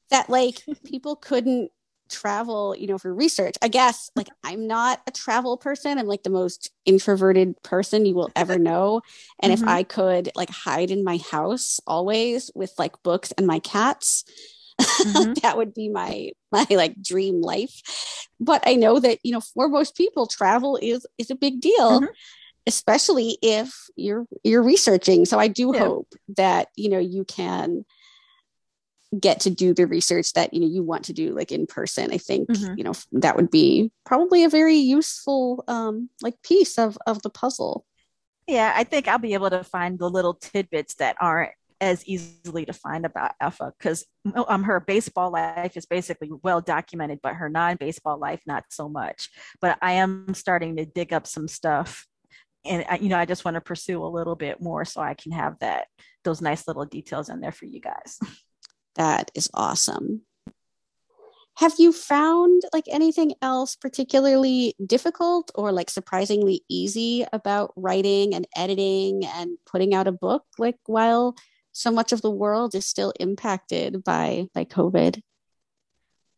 [0.09, 1.71] that like people couldn't
[2.11, 3.55] travel, you know, for research.
[3.61, 5.97] I guess like I'm not a travel person.
[5.97, 9.01] I'm like the most introverted person you will ever know.
[9.41, 9.63] And mm-hmm.
[9.63, 14.25] if I could like hide in my house always with like books and my cats,
[14.81, 15.33] mm-hmm.
[15.41, 17.81] that would be my my like dream life.
[18.39, 22.01] But I know that, you know, for most people travel is is a big deal.
[22.01, 22.13] Mm-hmm
[22.67, 25.79] especially if you're you're researching so i do yeah.
[25.79, 27.85] hope that you know you can
[29.19, 32.11] get to do the research that you know you want to do like in person
[32.11, 32.75] i think mm-hmm.
[32.77, 37.29] you know that would be probably a very useful um like piece of of the
[37.29, 37.85] puzzle
[38.47, 42.63] yeah i think i'll be able to find the little tidbits that aren't as easily
[42.63, 44.05] to find about Effa because
[44.47, 48.87] um, her baseball life is basically well documented, but her non baseball life, not so
[48.87, 49.29] much.
[49.59, 52.05] But I am starting to dig up some stuff
[52.65, 55.13] and I, you know i just want to pursue a little bit more so i
[55.13, 55.87] can have that
[56.23, 58.19] those nice little details in there for you guys.
[58.95, 60.23] That is awesome.
[61.57, 68.47] Have you found like anything else particularly difficult or like surprisingly easy about writing and
[68.55, 71.35] editing and putting out a book like while
[71.73, 75.21] so much of the world is still impacted by by covid?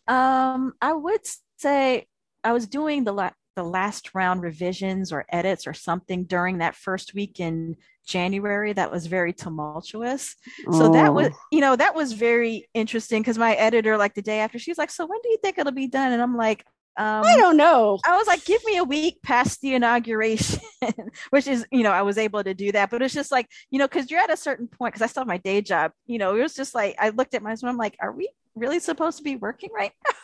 [0.08, 1.26] Um i would
[1.58, 2.08] say
[2.44, 6.76] i was doing the la- the last round revisions or edits or something during that
[6.76, 10.36] first week in January that was very tumultuous.
[10.68, 10.80] Oh.
[10.80, 11.38] So that was, oh.
[11.52, 14.78] you know, that was very interesting because my editor, like the day after, she was
[14.78, 16.12] like, So when do you think it'll be done?
[16.12, 16.66] And I'm like,
[16.98, 18.00] Um, I don't know.
[18.06, 20.60] I was like, give me a week past the inauguration,
[21.30, 22.90] which is, you know, I was able to do that.
[22.90, 25.22] But it's just like, you know, because you're at a certain point, because I still
[25.22, 27.72] have my day job, you know, it was just like, I looked at my husband,
[27.72, 30.16] I'm like, are we really supposed to be working right now?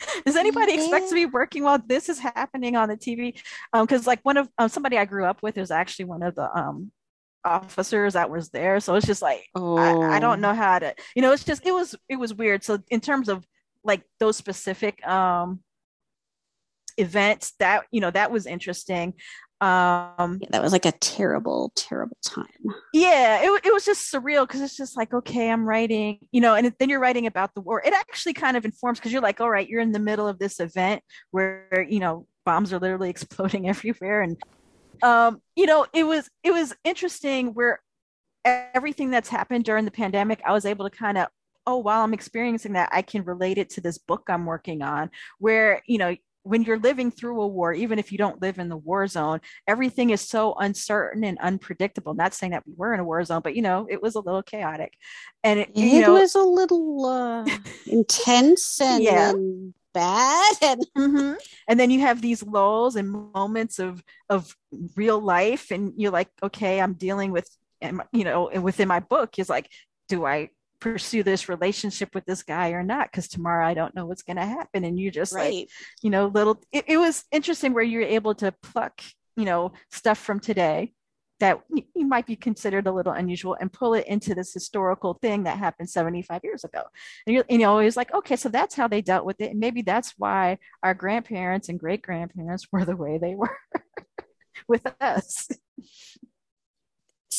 [0.26, 0.80] Does anybody yeah.
[0.80, 3.40] expect to be working while this is happening on the TV?
[3.72, 6.34] Because um, like one of um, somebody I grew up with was actually one of
[6.34, 6.90] the um,
[7.44, 9.76] officers that was there, so it's just like oh.
[9.76, 10.48] I, I, don't oh.
[10.48, 12.64] know how to, you know, it's just it was it was weird.
[12.64, 13.46] So in terms of
[13.84, 15.60] like those specific um
[16.96, 19.14] events that you know that was interesting
[19.60, 22.46] um yeah, that was like a terrible terrible time.
[22.94, 26.54] Yeah it, it was just surreal because it's just like okay i'm writing you know
[26.54, 27.82] and then you're writing about the war.
[27.84, 30.38] It actually kind of informs because you're like all right you're in the middle of
[30.38, 34.22] this event where you know bombs are literally exploding everywhere.
[34.22, 34.36] And
[35.02, 37.80] um you know it was it was interesting where
[38.44, 41.28] everything that's happened during the pandemic i was able to kind of
[41.66, 45.10] oh while i'm experiencing that i can relate it to this book i'm working on
[45.38, 48.68] where you know when you're living through a war even if you don't live in
[48.68, 53.00] the war zone everything is so uncertain and unpredictable not saying that we were in
[53.00, 54.94] a war zone but you know it was a little chaotic
[55.44, 57.44] and it, it know, was a little uh,
[57.86, 59.30] intense and, yeah.
[59.30, 61.34] and bad and mm-hmm.
[61.68, 64.56] and then you have these lulls and moments of of
[64.96, 67.48] real life and you're like okay i'm dealing with
[68.12, 69.68] you know within my book is like
[70.08, 70.48] do i
[70.80, 74.36] pursue this relationship with this guy or not because tomorrow I don't know what's going
[74.36, 74.84] to happen.
[74.84, 75.54] And you just right.
[75.54, 75.68] like,
[76.02, 79.00] you know, little, it, it, was interesting where you're able to pluck,
[79.36, 80.92] you know, stuff from today
[81.40, 81.58] that
[81.94, 85.58] you might be considered a little unusual and pull it into this historical thing that
[85.58, 86.82] happened 75 years ago.
[87.26, 89.50] And you, you know, it's like, okay, so that's how they dealt with it.
[89.50, 93.56] And maybe that's why our grandparents and great grandparents were the way they were
[94.68, 95.48] with us.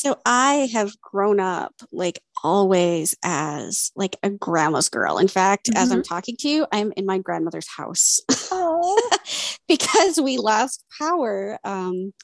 [0.02, 5.20] So I have grown up like always as like a grandma's girl.
[5.20, 5.78] In fact, mm-hmm.
[5.78, 6.12] as I'm mm-hmm.
[6.12, 8.20] talking to you, I'm in my grandmother's house
[9.68, 11.60] because we lost power.
[11.64, 12.16] Um,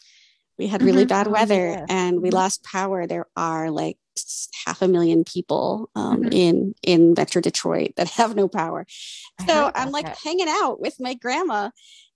[0.57, 1.09] we had really mm-hmm.
[1.09, 1.85] bad weather yeah.
[1.87, 2.37] and we mm-hmm.
[2.37, 3.05] lost power.
[3.05, 3.99] There are like
[4.65, 6.29] half a million people um, mm-hmm.
[6.31, 8.87] in in Metro Detroit that have no power.
[9.45, 10.17] So I'm like that.
[10.23, 11.69] hanging out with my grandma.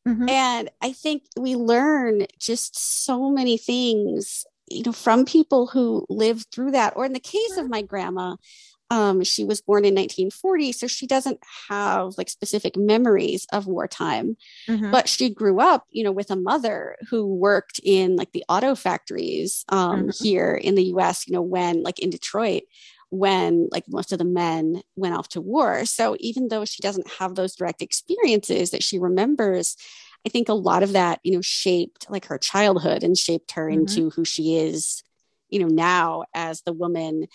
[0.07, 0.27] Mm-hmm.
[0.27, 6.47] And I think we learn just so many things you know from people who lived
[6.51, 8.35] through that or in the case of my grandma
[8.91, 14.35] um, she was born in 1940 so she doesn't have like specific memories of wartime
[14.67, 14.91] mm-hmm.
[14.91, 18.75] but she grew up you know with a mother who worked in like the auto
[18.75, 20.23] factories um, mm-hmm.
[20.23, 22.63] here in the us you know when like in detroit
[23.11, 27.09] when like most of the men went off to war so even though she doesn't
[27.19, 29.77] have those direct experiences that she remembers
[30.25, 33.67] I think a lot of that, you know, shaped like her childhood and shaped her
[33.67, 33.79] mm-hmm.
[33.79, 35.03] into who she is,
[35.49, 37.27] you know, now as the woman,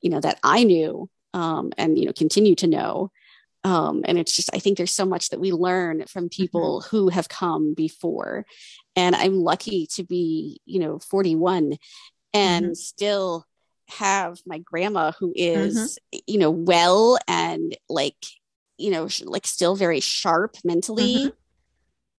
[0.00, 3.10] you know, that I knew um, and, you know, continue to know.
[3.64, 6.96] Um, and it's just, I think there's so much that we learn from people mm-hmm.
[6.96, 8.44] who have come before.
[8.94, 11.78] And I'm lucky to be, you know, 41
[12.34, 12.74] and mm-hmm.
[12.74, 13.46] still
[13.88, 16.18] have my grandma who is, mm-hmm.
[16.26, 18.16] you know, well and like,
[18.76, 21.28] you know, like still very sharp mentally mm-hmm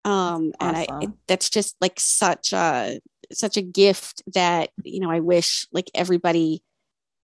[0.05, 0.75] um awesome.
[0.75, 2.99] and i that's just like such a
[3.33, 6.63] such a gift that you know i wish like everybody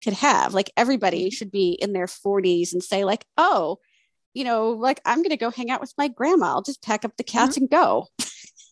[0.04, 1.34] could have like everybody mm-hmm.
[1.34, 3.80] should be in their 40s and say like oh
[4.34, 7.16] you know like i'm gonna go hang out with my grandma i'll just pack up
[7.18, 7.64] the cats mm-hmm.
[7.64, 8.08] and go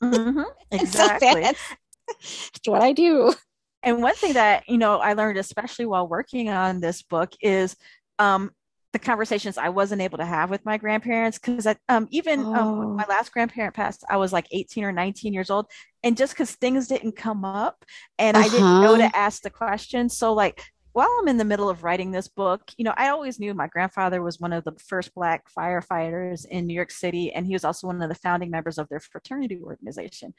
[0.03, 0.41] mm-hmm.
[0.71, 1.61] exactly so that's,
[2.07, 3.33] that's what i do
[3.81, 7.75] and one thing that you know i learned especially while working on this book is
[8.19, 8.51] um,
[8.95, 12.53] the conversations I wasn't able to have with my grandparents because um, even oh.
[12.53, 15.65] um, when my last grandparent passed, I was like 18 or 19 years old,
[16.01, 17.83] and just because things didn't come up
[18.17, 18.45] and uh-huh.
[18.45, 19.11] I didn't know to uh-huh.
[19.13, 20.61] ask the question, so like
[20.93, 23.67] while I'm in the middle of writing this book, you know, I always knew my
[23.67, 27.65] grandfather was one of the first Black firefighters in New York City, and he was
[27.65, 30.33] also one of the founding members of their fraternity organization.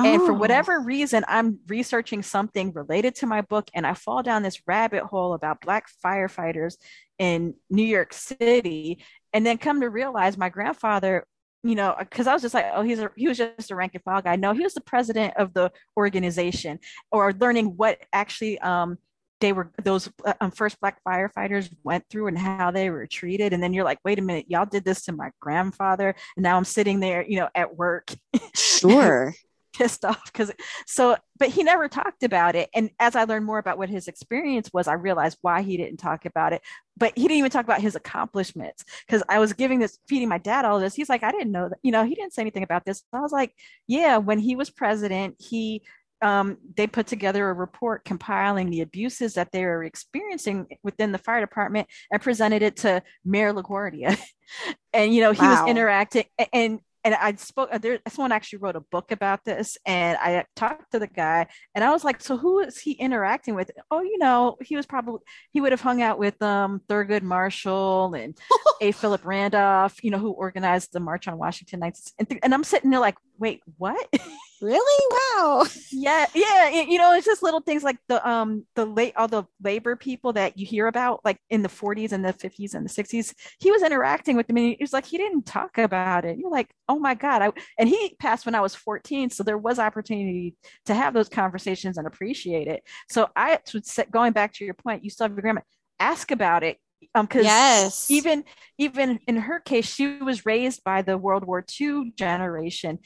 [0.00, 0.06] Oh.
[0.06, 0.36] And for oh.
[0.36, 5.02] whatever reason, I'm researching something related to my book, and I fall down this rabbit
[5.02, 6.78] hole about Black firefighters
[7.18, 11.24] in New York City, and then come to realize my grandfather
[11.64, 13.92] you know, because I was just like, oh, he's a he was just a rank
[13.94, 14.36] and file guy.
[14.36, 16.78] No, he was the president of the organization,
[17.10, 18.96] or learning what actually um,
[19.40, 23.52] they were those uh, um, first black firefighters went through and how they were treated.
[23.52, 26.14] And then you're like wait a minute y'all did this to my grandfather.
[26.36, 28.14] And now i'm sitting there you know at work.
[28.54, 29.34] Sure
[29.78, 30.50] pissed off because
[30.86, 34.08] so but he never talked about it and as i learned more about what his
[34.08, 36.60] experience was i realized why he didn't talk about it
[36.96, 40.38] but he didn't even talk about his accomplishments because i was giving this feeding my
[40.38, 42.64] dad all this he's like i didn't know that you know he didn't say anything
[42.64, 43.54] about this i was like
[43.86, 45.82] yeah when he was president he
[46.20, 51.18] um, they put together a report compiling the abuses that they were experiencing within the
[51.18, 54.18] fire department and presented it to Mayor LaGuardia.
[54.92, 55.62] and you know, he wow.
[55.62, 57.70] was interacting and and I spoke.
[57.72, 61.46] Uh, there, someone actually wrote a book about this, and I talked to the guy,
[61.74, 64.84] and I was like, "So who is he interacting with?" Oh, you know, he was
[64.84, 68.36] probably he would have hung out with um Thurgood Marshall and
[68.82, 68.92] A.
[68.92, 72.64] Philip Randolph, you know, who organized the March on Washington nights, and, th- and I'm
[72.64, 74.08] sitting there like, "Wait, what?"
[74.60, 75.04] Really?
[75.36, 75.66] Wow.
[75.92, 76.68] yeah, yeah.
[76.68, 80.32] You know, it's just little things like the um the late all the labor people
[80.32, 83.34] that you hear about, like in the 40s and the 50s and the 60s.
[83.60, 86.38] He was interacting with them, and he was like, he didn't talk about it.
[86.38, 87.42] You're like, oh my god.
[87.42, 91.28] I, and he passed when I was 14, so there was opportunity to have those
[91.28, 92.82] conversations and appreciate it.
[93.08, 95.60] So I would say, going back to your point, you still have your grandma.
[96.00, 96.78] Ask about it
[97.14, 98.10] um because yes.
[98.10, 98.44] even
[98.76, 102.98] even in her case she was raised by the world war ii generation.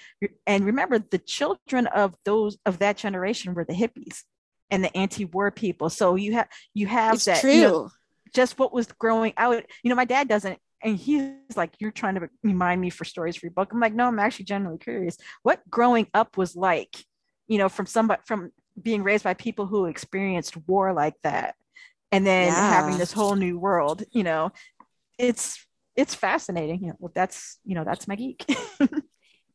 [0.47, 4.22] And remember the children of those of that generation were the hippies
[4.70, 5.90] and the anti-war people.
[5.90, 7.53] So you have you have it's that true.
[7.53, 7.90] You know,
[8.34, 12.14] just what was growing out you know my dad doesn't and he's like you're trying
[12.14, 13.70] to remind me for stories for your book.
[13.72, 15.16] I'm like no i'm actually genuinely curious.
[15.43, 16.97] What growing up was like
[17.47, 21.55] you know from somebody from being raised by people who experienced war like that
[22.12, 22.68] and then Yeah.
[22.68, 24.52] having this whole new world you know
[25.18, 28.44] it's it's fascinating you know well, that's you know that's my geek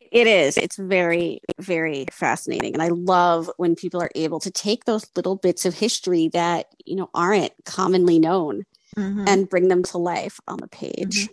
[0.09, 0.55] It is.
[0.55, 2.71] It's very, very fascinating.
[2.73, 6.67] And I love when people are able to take those little bits of history that,
[6.85, 8.63] you know, aren't commonly known
[8.97, 9.27] Mhm.
[9.27, 11.27] and bring them to life on the page.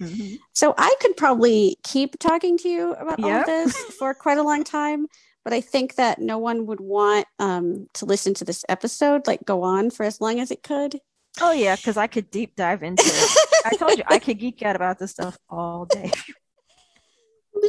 [0.00, 0.38] Mhm.
[0.52, 3.40] So I could probably keep talking to you about all Yep.
[3.42, 5.06] of this for quite a long time,
[5.44, 9.44] but I think that no one would want um, to listen to this episode like
[9.44, 10.98] go on for as long as it could.
[11.40, 13.30] oh yeah because i could deep dive into it
[13.66, 16.10] i told you i could geek out about this stuff all day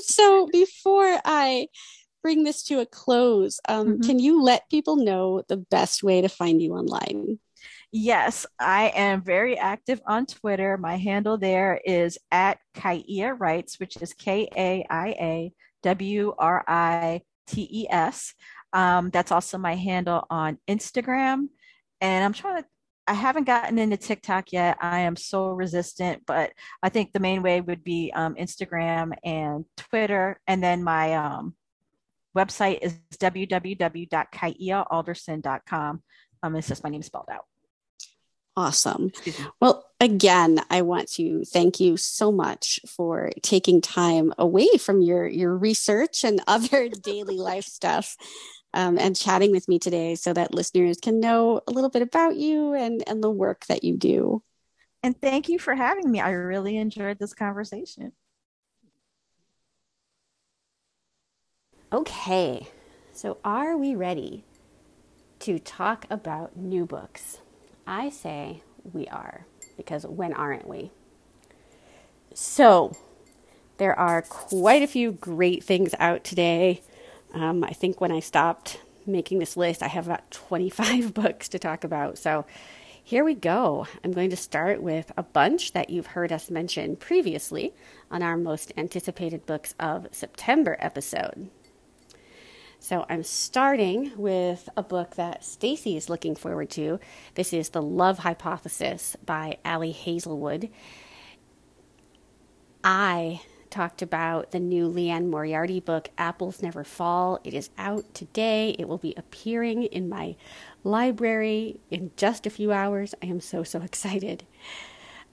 [0.04, 1.68] So before I
[2.24, 4.06] bring this to a close, um, Mhm.
[4.06, 7.40] can you let people know the best way to find you online?
[7.92, 10.78] Yes, I am very active on Twitter.
[10.78, 15.54] My handle there is at Kaia Writes, which is K A I A
[15.84, 18.34] W R I T E S.
[18.74, 21.48] Um, that's also my handle on Instagram.
[22.00, 22.68] And I'm trying to,
[23.08, 24.78] I haven't gotten into TikTok yet.
[24.82, 29.66] I am so resistant, but I think the main way would be um, Instagram and
[29.76, 30.40] Twitter.
[30.48, 31.56] And then my um,
[32.38, 36.04] website is www.kaiaalderson.com.
[36.44, 37.46] Um, it's just my name spelled out.
[38.56, 39.12] Awesome.
[39.62, 45.28] Well, again, I want to thank you so much for taking time away from your
[45.28, 48.18] your research and other daily life stuff
[48.74, 52.36] um, and chatting with me today, so that listeners can know a little bit about
[52.36, 54.44] you and and the work that you do.
[55.04, 56.20] And thank you for having me.
[56.20, 58.12] I really enjoyed this conversation.
[61.94, 62.68] Okay,
[63.12, 64.46] so are we ready
[65.40, 67.40] to talk about new books?
[67.86, 69.46] I say we are,
[69.86, 70.92] because when aren't we?
[72.34, 72.96] So,
[73.78, 76.82] there are quite a few great things out today.
[77.34, 81.60] Um, I think when I stopped making this list, I have about 25 books to
[81.60, 82.18] talk about.
[82.18, 82.46] So,
[83.04, 83.88] here we go.
[84.04, 87.74] I'm going to start with a bunch that you've heard us mention previously
[88.12, 91.50] on our most anticipated books of September episode.
[92.84, 97.00] So I'm starting with a book that Stacy is looking forward to.
[97.36, 100.68] This is The Love Hypothesis by Ali Hazelwood.
[102.84, 107.40] I talked about the new Liane Moriarty book, Apples Never Fall.
[107.44, 108.76] It is out today.
[108.80, 110.36] It will be appearing in my
[110.84, 113.14] library in just a few hours.
[113.22, 114.44] I am so, so excited.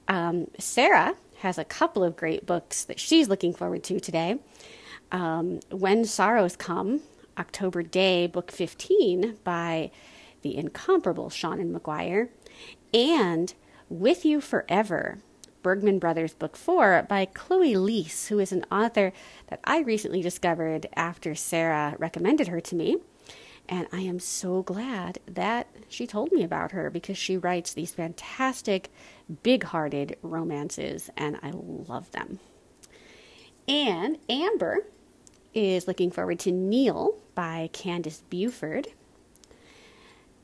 [0.07, 4.39] Um, Sarah has a couple of great books that she's looking forward to today.
[5.11, 7.01] Um, when Sorrows Come,
[7.39, 9.91] October Daye, Book 15 by
[10.43, 12.29] the incomparable Seanan McGuire,
[12.93, 13.55] and
[13.89, 15.19] With You Forever,
[15.63, 19.13] Bergman Brothers Book 4 by Chloe Liese, who is an author
[19.49, 22.99] that I recently discovered after Sarah recommended her to me.
[23.69, 27.93] And I am so glad that she told me about her because she writes these
[27.93, 28.91] fantastic,
[29.43, 32.39] big hearted romances, and I love them.
[33.67, 34.87] And Amber
[35.55, 38.89] is looking forward to Kneel by Candace Buford.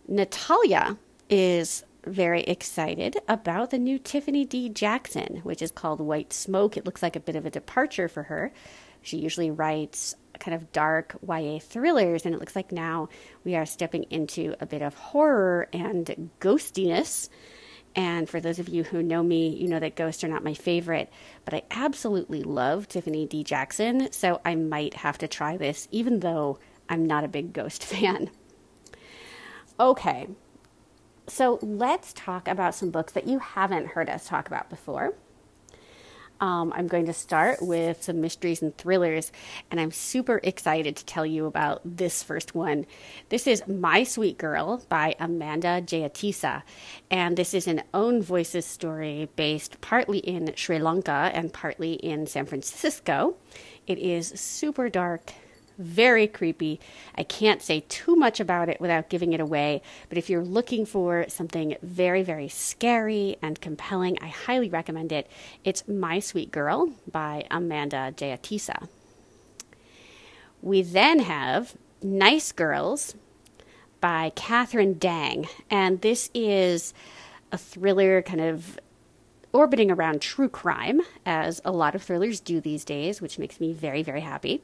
[0.07, 0.99] Natalia
[1.31, 4.69] is very excited about the new Tiffany D.
[4.69, 6.77] Jackson, which is called White Smoke.
[6.77, 8.53] It looks like a bit of a departure for her.
[9.03, 13.09] She usually writes kind of dark YA thrillers, and it looks like now
[13.45, 17.29] we are stepping into a bit of horror and ghostiness.
[17.97, 20.55] And for those of you who know me, you know that ghosts are not my
[20.55, 21.11] favorite,
[21.45, 23.45] but I absolutely love Tiffany D.
[23.45, 27.85] Jackson, so I might have to try this, even though I'm not a big ghost
[27.85, 28.31] fan.
[29.79, 30.29] Okay,
[31.27, 35.15] so let's talk about some books that you haven't heard us talk about before.
[36.41, 39.33] Um, I'm going to start with some mysteries and thrillers,
[39.71, 42.87] and I'm super excited to tell you about this first one.
[43.29, 46.63] This is My Sweet Girl by Amanda Jayatissa,
[47.11, 52.27] and this is an own voices story based partly in Sri Lanka and partly in
[52.27, 53.37] San Francisco.
[53.87, 55.33] It is super dark,
[55.79, 56.81] very creepy.
[57.17, 60.87] I can't say too much about it without giving it away, but if you're looking
[60.87, 65.29] for something very, very scary and compelling, I highly recommend it.
[65.65, 68.89] It's My Sweet Girl by Amanda Jayatissa.
[70.63, 73.15] We then have Nice Girls
[74.01, 76.95] by Catherine Dang, and this is
[77.51, 78.79] a thriller kind of
[79.53, 83.73] orbiting around true crime, as a lot of thrillers do these days, which makes me
[83.73, 84.61] very, very happy.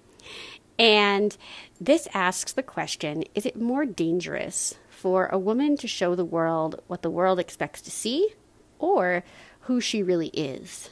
[0.78, 1.36] And
[1.80, 6.82] this asks the question Is it more dangerous for a woman to show the world
[6.86, 8.34] what the world expects to see
[8.78, 9.22] or
[9.62, 10.90] who she really is?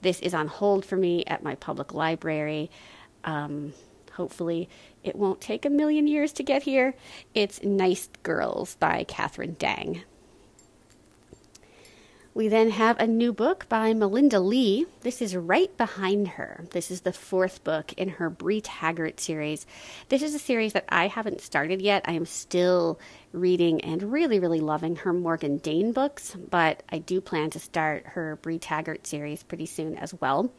[0.00, 2.70] This is on hold for me at my public library.
[3.24, 3.72] Um,
[4.12, 4.68] hopefully,
[5.02, 6.94] it won't take a million years to get here.
[7.34, 10.02] It's Nice Girls by Catherine Dang.
[12.38, 14.86] We then have a new book by Melinda Leigh.
[15.00, 16.66] This is right behind her.
[16.70, 19.66] This is the fourth book in her Bree Taggart series.
[20.08, 22.04] This is a series that I haven't started yet.
[22.04, 23.00] I am still
[23.32, 28.06] reading and really, really loving her Morgan Dane books, but I do plan to start
[28.06, 30.52] her Bree Taggart series pretty soon as well.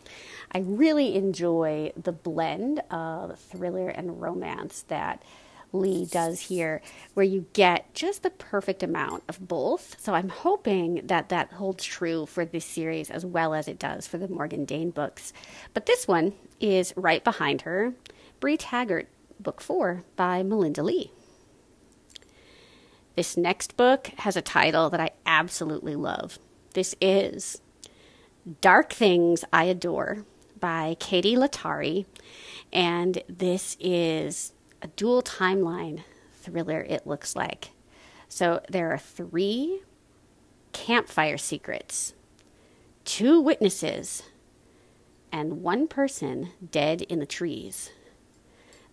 [0.52, 5.24] I really enjoy the blend of thriller and romance that
[5.72, 6.82] Leigh does here,
[7.14, 9.96] where you get just the perfect amount of both.
[10.00, 14.08] So I'm hoping that that holds true for this series as well as it does
[14.08, 15.34] for the Morgan Dane books.
[15.74, 17.94] But this one is right behind her
[18.40, 19.08] Bree Taggart,
[19.40, 21.12] Book Four by Melinda Leigh.
[23.16, 26.40] This next book has a title that I absolutely love.
[26.74, 27.62] This is
[28.62, 30.26] Dark Things I Adore
[30.58, 32.06] by Katie Lattari.
[32.72, 36.04] And this is a dual timeline
[36.34, 37.72] thriller, it looks like.
[38.28, 39.82] So there are three
[40.72, 42.14] campfire secrets,
[43.06, 44.24] two witnesses,
[45.32, 47.92] and one person dead in the trees.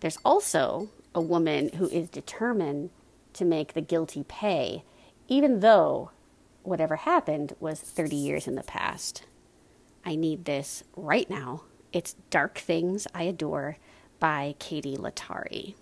[0.00, 2.90] There's also a woman who is determined
[3.34, 4.84] to make the guilty pay,
[5.28, 6.10] even though
[6.62, 9.24] whatever happened was 30 years in the past.
[10.04, 11.62] I need this right now.
[11.92, 13.76] It's Dark Things I Adore
[14.18, 15.74] by Katie Lattari.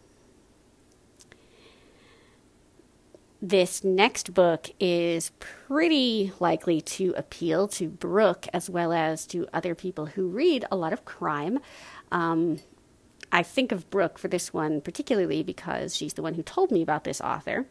[3.41, 9.75] This next book is pretty likely to appeal to Brooke as well as to other
[9.75, 11.59] people who read a lot of crime.
[12.11, 12.61] Um,
[13.31, 16.81] I think of Brooke for this one particularly because she's the one who told me
[16.81, 17.67] about this author.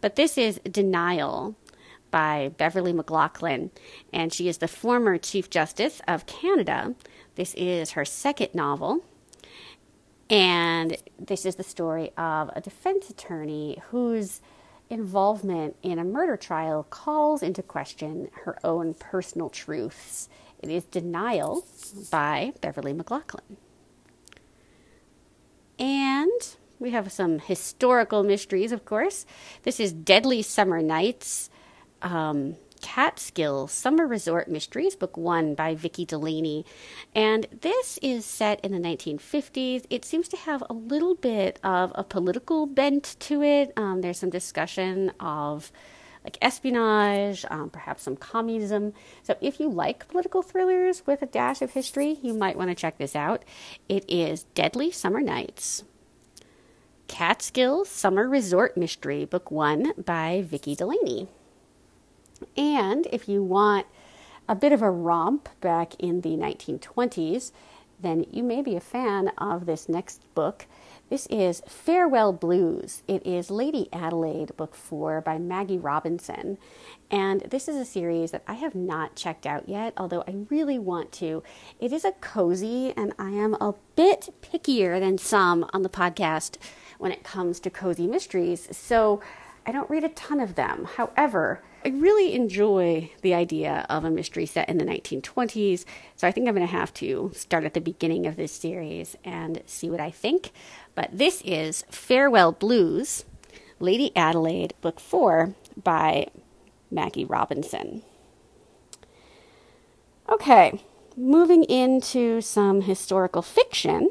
[0.00, 1.56] But this is Denial
[2.10, 3.70] by Beverley McLachlin,
[4.12, 6.94] and she is the former Chief Justice of Canada.
[7.34, 9.04] This is her second novel.
[10.32, 14.40] And this is the story of a defense attorney whose
[14.88, 20.30] involvement in a murder trial calls into question her own personal truths.
[20.60, 21.66] It is Denial
[22.10, 23.58] by Beverley McLachlin.
[25.78, 29.26] And we have some historical mysteries, of course.
[29.64, 31.50] This is Deadly Summer Nights.
[32.00, 36.66] Um, Catskill Summer Resort Mysteries, Book One by Vicki Delany.
[37.14, 39.86] And this is set in the 1950s.
[39.88, 43.72] It seems to have a little bit of a political bent to it.
[43.76, 45.72] Um, there's some discussion of
[46.24, 48.92] like espionage, um, perhaps some communism.
[49.22, 52.74] So if you like political thrillers with a dash of history, you might want to
[52.74, 53.44] check this out.
[53.88, 55.84] It is Deadly Summer Nights.
[57.08, 61.28] Catskill Summer Resort Mystery, Book One by Vicki Delany.
[62.56, 63.86] And if you want
[64.48, 67.52] a bit of a romp back in the 1920s,
[68.00, 70.66] then you may be a fan of this next book.
[71.08, 73.02] This is Farewell Blues.
[73.06, 76.58] It is Lady Adelaide, book four by Maggie Robinson.
[77.10, 80.78] And this is a series that I have not checked out yet, although I really
[80.78, 81.42] want to.
[81.78, 86.56] It is a cozy, and I am a bit pickier than some on the podcast
[86.98, 88.74] when it comes to cozy mysteries.
[88.76, 89.20] So
[89.66, 90.88] I don't read a ton of them.
[90.96, 96.30] However, I really enjoy the idea of a mystery set in the 1920s, so I
[96.30, 99.90] think I'm going to have to start at the beginning of this series and see
[99.90, 100.52] what I think.
[100.94, 103.24] But this is Farewell Blues,
[103.80, 106.28] Lady Adelaide, Book 4 by
[106.90, 108.02] Maggie Robinson.
[110.28, 110.80] Okay,
[111.16, 114.08] moving into some historical fiction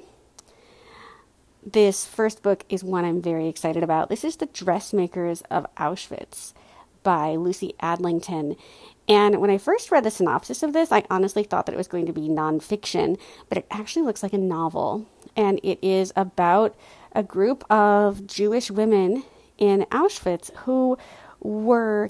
[1.64, 4.10] this first book is one I'm very excited about.
[4.10, 6.54] This is The Dressmakers of Auschwitz
[7.04, 8.58] by Lucy Adlington.
[9.08, 11.88] And when I first read the synopsis of this, I honestly thought that it was
[11.88, 15.06] going to be nonfiction, but it actually looks like a novel.
[15.36, 16.76] And it is about
[17.14, 19.24] a group of Jewish women
[19.58, 20.98] in Auschwitz who
[21.40, 22.10] were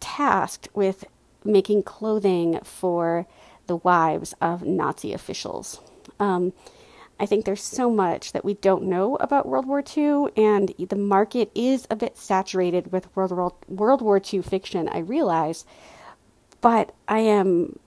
[0.00, 1.04] tasked with
[1.44, 3.26] making clothing for
[3.66, 5.80] the wives of Nazi officials.
[6.20, 6.52] Um,
[7.22, 10.96] I think there's so much that we don't know about World War II, and the
[10.96, 15.64] market is a bit saturated with World War, World War II fiction, I realize,
[16.60, 17.78] but I am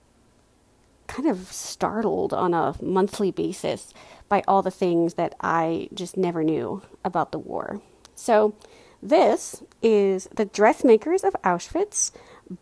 [1.06, 3.92] kind of startled on a monthly basis
[4.30, 7.82] by all the things that I just never knew about the war.
[8.14, 8.54] So,
[9.02, 12.10] this is The Dressmakers of Auschwitz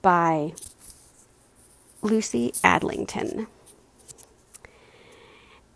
[0.03, 0.55] by
[2.03, 3.47] Lucy Adlington.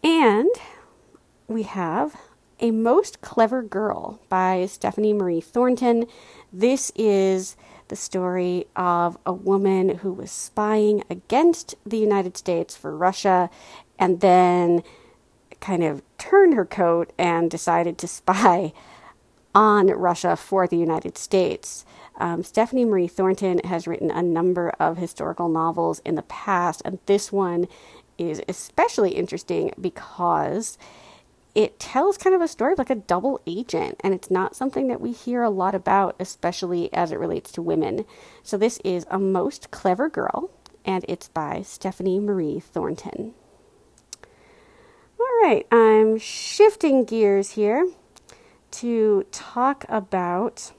[0.02, 0.50] And
[1.48, 2.14] we have
[2.60, 6.04] A Most Clever Girl by Stephanie Marie Thornton.
[6.52, 7.56] This is
[7.88, 13.48] the story of a woman who was spying against the United States for Russia
[13.98, 14.82] and then
[15.58, 18.74] kind of turned her coat and decided to spy
[19.54, 21.86] on Russia for the United States.
[22.18, 26.98] Um, Stephanie Marie Thornton has written a number of historical novels in the past, and
[27.06, 27.68] this one
[28.18, 30.76] is especially interesting because
[31.54, 34.88] it tells kind of a story of like a double agent, and it's not something
[34.88, 38.04] that we hear a lot about, especially as it relates to women.
[38.42, 40.50] So, this is A Most Clever Girl,
[40.84, 43.34] and it's by Stephanie Marie Thornton.
[45.18, 47.90] All right, I'm shifting gears here
[48.70, 50.72] to talk about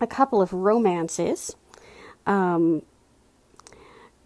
[0.00, 1.56] a couple of romances.
[2.26, 2.82] Um,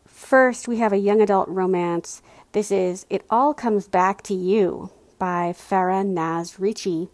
[0.06, 2.22] first, we have a young adult romance.
[2.52, 7.08] This is It All Comes Back to You by Farah Naz Rishi.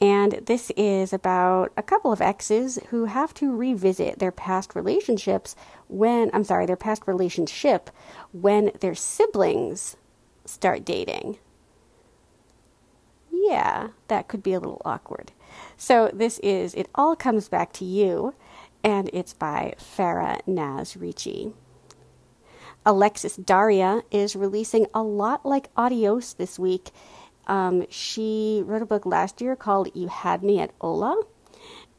[0.00, 5.56] And this is about a couple of exes who have to revisit their past relationships
[5.88, 7.90] when, I'm sorry, their past relationship
[8.32, 9.96] when their siblings
[10.44, 11.38] start dating.
[13.30, 15.32] Yeah, that could be a little awkward.
[15.76, 18.34] So this is It All Comes Back to You,
[18.84, 21.52] and it's by Farah Naz Rishi.
[22.86, 26.90] Alexis Daria is releasing a lot like Adios this week.
[27.48, 31.20] Um, she wrote a book last year called You Had Me at Hola.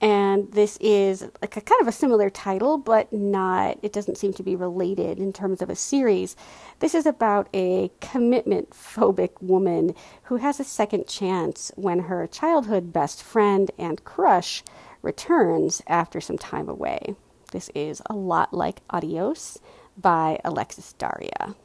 [0.01, 4.31] And this is like a kind of a similar title, but not, it doesn't seem
[4.33, 6.37] to be related in terms of a series.
[6.79, 9.93] This is about a commitment phobic woman
[10.23, 14.63] who has a second chance when her childhood best friend and crush
[15.01, 17.15] returns after some time away.
[17.51, 19.59] This is a lot like Adios
[19.97, 21.55] by Alexis Daria.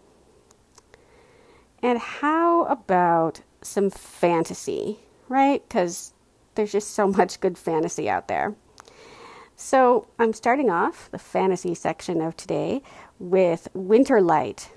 [1.83, 4.99] And how about some fantasy,
[5.29, 5.67] right?
[5.69, 6.13] Because
[6.55, 8.55] there's just so much good fantasy out there.
[9.57, 12.83] So I'm starting off the fantasy section of today
[13.19, 14.69] with Winterlight,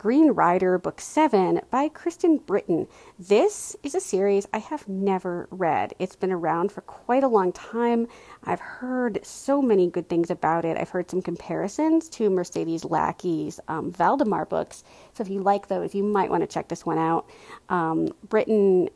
[0.00, 2.88] Green Rider Book 7 by Kristen Britain.
[3.18, 5.92] This is a series I have never read.
[5.98, 8.06] It's been around for quite a long time.
[8.42, 10.78] I've heard so many good things about it.
[10.78, 14.84] I've heard some comparisons to Mercedes Lackey's um, Valdemar books.
[15.12, 17.28] So if you like those, you might want to check this one out.
[17.68, 18.88] Um, Britain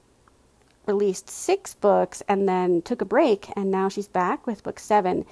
[0.86, 5.26] released six books and then took a break, and now she's back with book seven.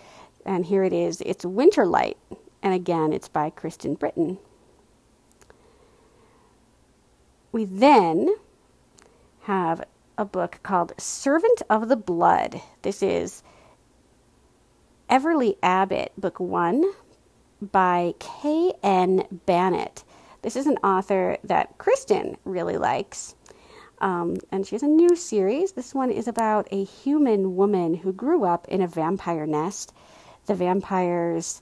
[0.45, 1.23] And here it is.
[1.23, 2.17] It's Winterlight.
[2.63, 4.39] And again, it's by Kristen Britain.
[7.53, 8.35] We then
[9.43, 9.85] have
[10.17, 12.63] a book called Servant of the Blood.
[12.81, 13.43] This is
[15.11, 16.83] Everly Abbott, Book One
[17.61, 19.41] by K.N.
[19.45, 20.03] Banet.
[20.41, 23.35] This is an author that Kristen really likes.
[24.01, 25.73] Um, and she has a new series.
[25.73, 29.93] This one is about a human woman who grew up in a vampire nest.
[30.47, 31.61] The vampires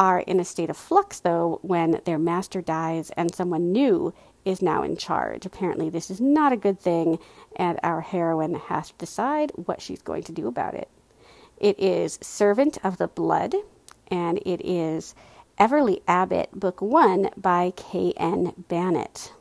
[0.00, 4.14] are in a state of flux, though, when their master dies and someone new
[4.46, 5.44] is now in charge.
[5.44, 7.18] Apparently, this is not a good thing,
[7.54, 10.88] and our heroine has to decide what she's going to do about it.
[11.58, 13.54] It is Servant of the Blood,
[14.10, 15.14] and it is
[15.58, 18.54] Everly Abbott, Book One by K.N.
[18.68, 19.34] Banet.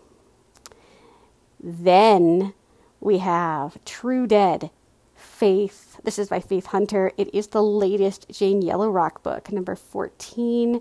[1.58, 2.54] Then
[3.00, 4.72] we have True Dead,
[5.16, 5.89] Faith.
[6.04, 7.12] This is by Faith Hunter.
[7.18, 10.80] It is the latest Jane Yellowrock book, number 14.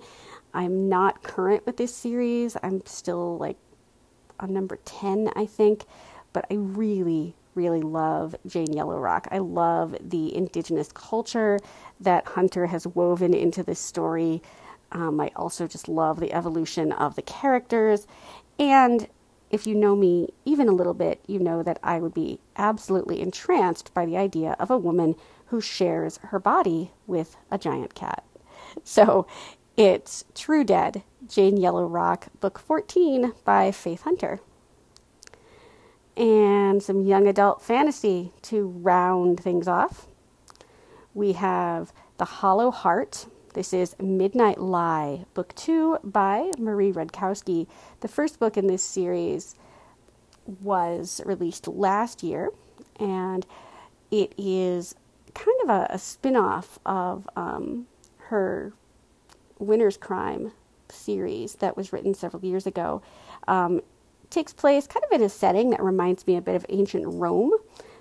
[0.54, 2.56] I'm not current with this series.
[2.62, 3.56] I'm still like
[4.38, 5.86] on number 10, I think.
[6.32, 9.26] But I really, really love Jane Yellowrock.
[9.32, 11.58] I love the indigenous culture
[12.00, 14.40] that Hunter has woven into this story.
[14.92, 18.06] Um, I also just love the evolution of the characters.
[18.60, 19.08] And
[19.51, 23.20] if you know me even a little bit, you know that I would be absolutely
[23.20, 25.14] entranced by the idea of a woman
[25.46, 28.24] who shares her body with a giant cat.
[28.84, 29.26] So
[29.78, 34.40] it's True Dead, Jane Yellowrock, Book 14 by Faith Hunter.
[36.16, 40.09] And some young adult fantasy to round things off.
[41.14, 43.28] We have The Hollow Heart.
[43.55, 47.66] This is Midnight Lie, Book 2 by Marie Rutkoski.
[48.01, 49.57] The first book in this series
[50.61, 52.51] was released last year,
[53.01, 53.46] and
[54.11, 54.94] it is
[55.34, 57.86] kind of a, a spin off of um,
[58.26, 58.74] her
[59.59, 60.53] Winner's Crime
[60.90, 63.01] series that was written several years ago.
[63.46, 63.80] Um,
[64.28, 67.53] takes place kind of in a setting that reminds me a bit of ancient Rome.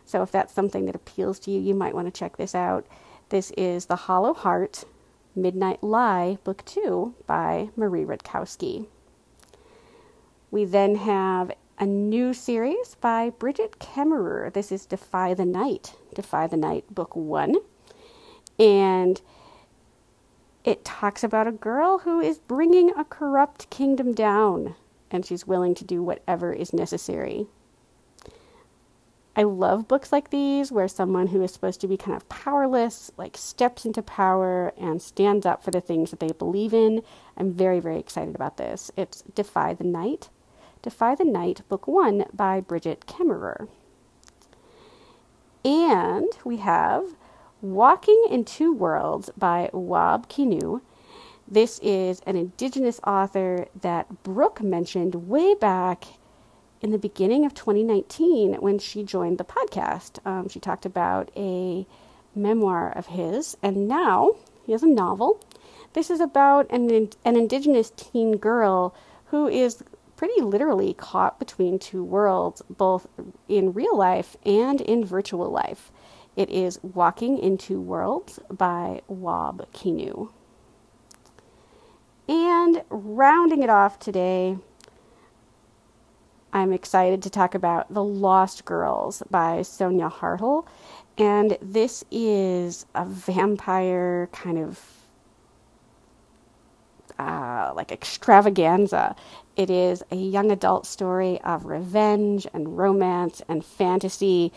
[0.06, 2.86] So if that's something that appeals to you, you might want to check this out.
[3.30, 4.84] This is The Hollow Heart
[5.38, 8.88] Midnight Lie, Book 2 by Marie Rutkoski.
[10.50, 14.52] We then have a new series by Brigid Kemmerer.
[14.52, 17.56] This is Defy the Night, Defy the Night, Book 1.
[18.58, 19.22] And
[20.64, 24.76] it talks about a girl who is bringing a corrupt kingdom down,
[25.12, 27.46] and she's willing to do whatever is necessary.
[29.38, 33.12] I love books like these where someone who is supposed to be kind of powerless
[33.18, 37.04] like steps into power and stands up for the things that they believe in.
[37.38, 38.90] I'm very very excited about this.
[38.98, 40.30] It's Defy the Night.
[40.82, 43.68] Defy the Night book 1 by Brigid Kemmerer.
[45.64, 47.16] And we have
[47.62, 50.82] Walking in Two Worlds by Wab Kinew.
[51.48, 56.06] This is an indigenous author that Brooke mentioned way back
[56.82, 60.26] in the beginning of 2019 when she joined the podcast.
[60.26, 61.86] Um, she talked about a
[62.36, 64.32] memoir of his, and now
[64.66, 65.44] he has a novel.
[65.94, 68.94] This is about an, an indigenous teen girl
[69.26, 69.84] who is
[70.16, 73.08] pretty literally caught between two worlds, both
[73.48, 75.92] in real life and in virtual life.
[76.36, 80.32] It is Walking into Worlds by Wab Kinew.
[82.28, 84.58] And rounding it off today,
[86.58, 90.66] I'm excited to talk about The Lost Girls by Sonia Hartl.
[91.16, 94.82] And this is a vampire kind of
[97.20, 99.16] uh, like extravaganza.
[99.56, 104.52] It is a young adult story of revenge and romance and fantasy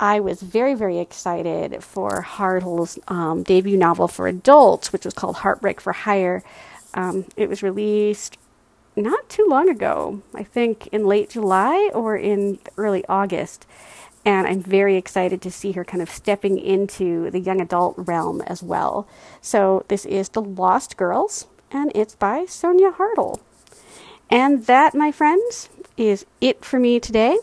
[0.00, 5.36] I was very, very excited for Hartl's um, debut novel for adults, which was called
[5.36, 6.42] Heartbreak for Hire.
[6.94, 8.36] Um, it was released
[8.96, 13.66] not too long ago, I think in late July or in early August.
[14.24, 18.40] And I'm very excited to see her kind of stepping into the young adult realm
[18.42, 19.08] as well.
[19.40, 23.40] So, this is The Lost Girls, and it's by Sonia Hartl.
[24.30, 27.38] And that, my friends, is it for me today.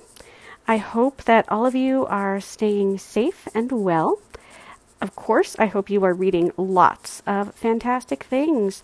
[0.68, 4.20] I hope that all of you are staying safe and well.
[5.02, 8.84] Of course, I hope you are reading lots of fantastic things.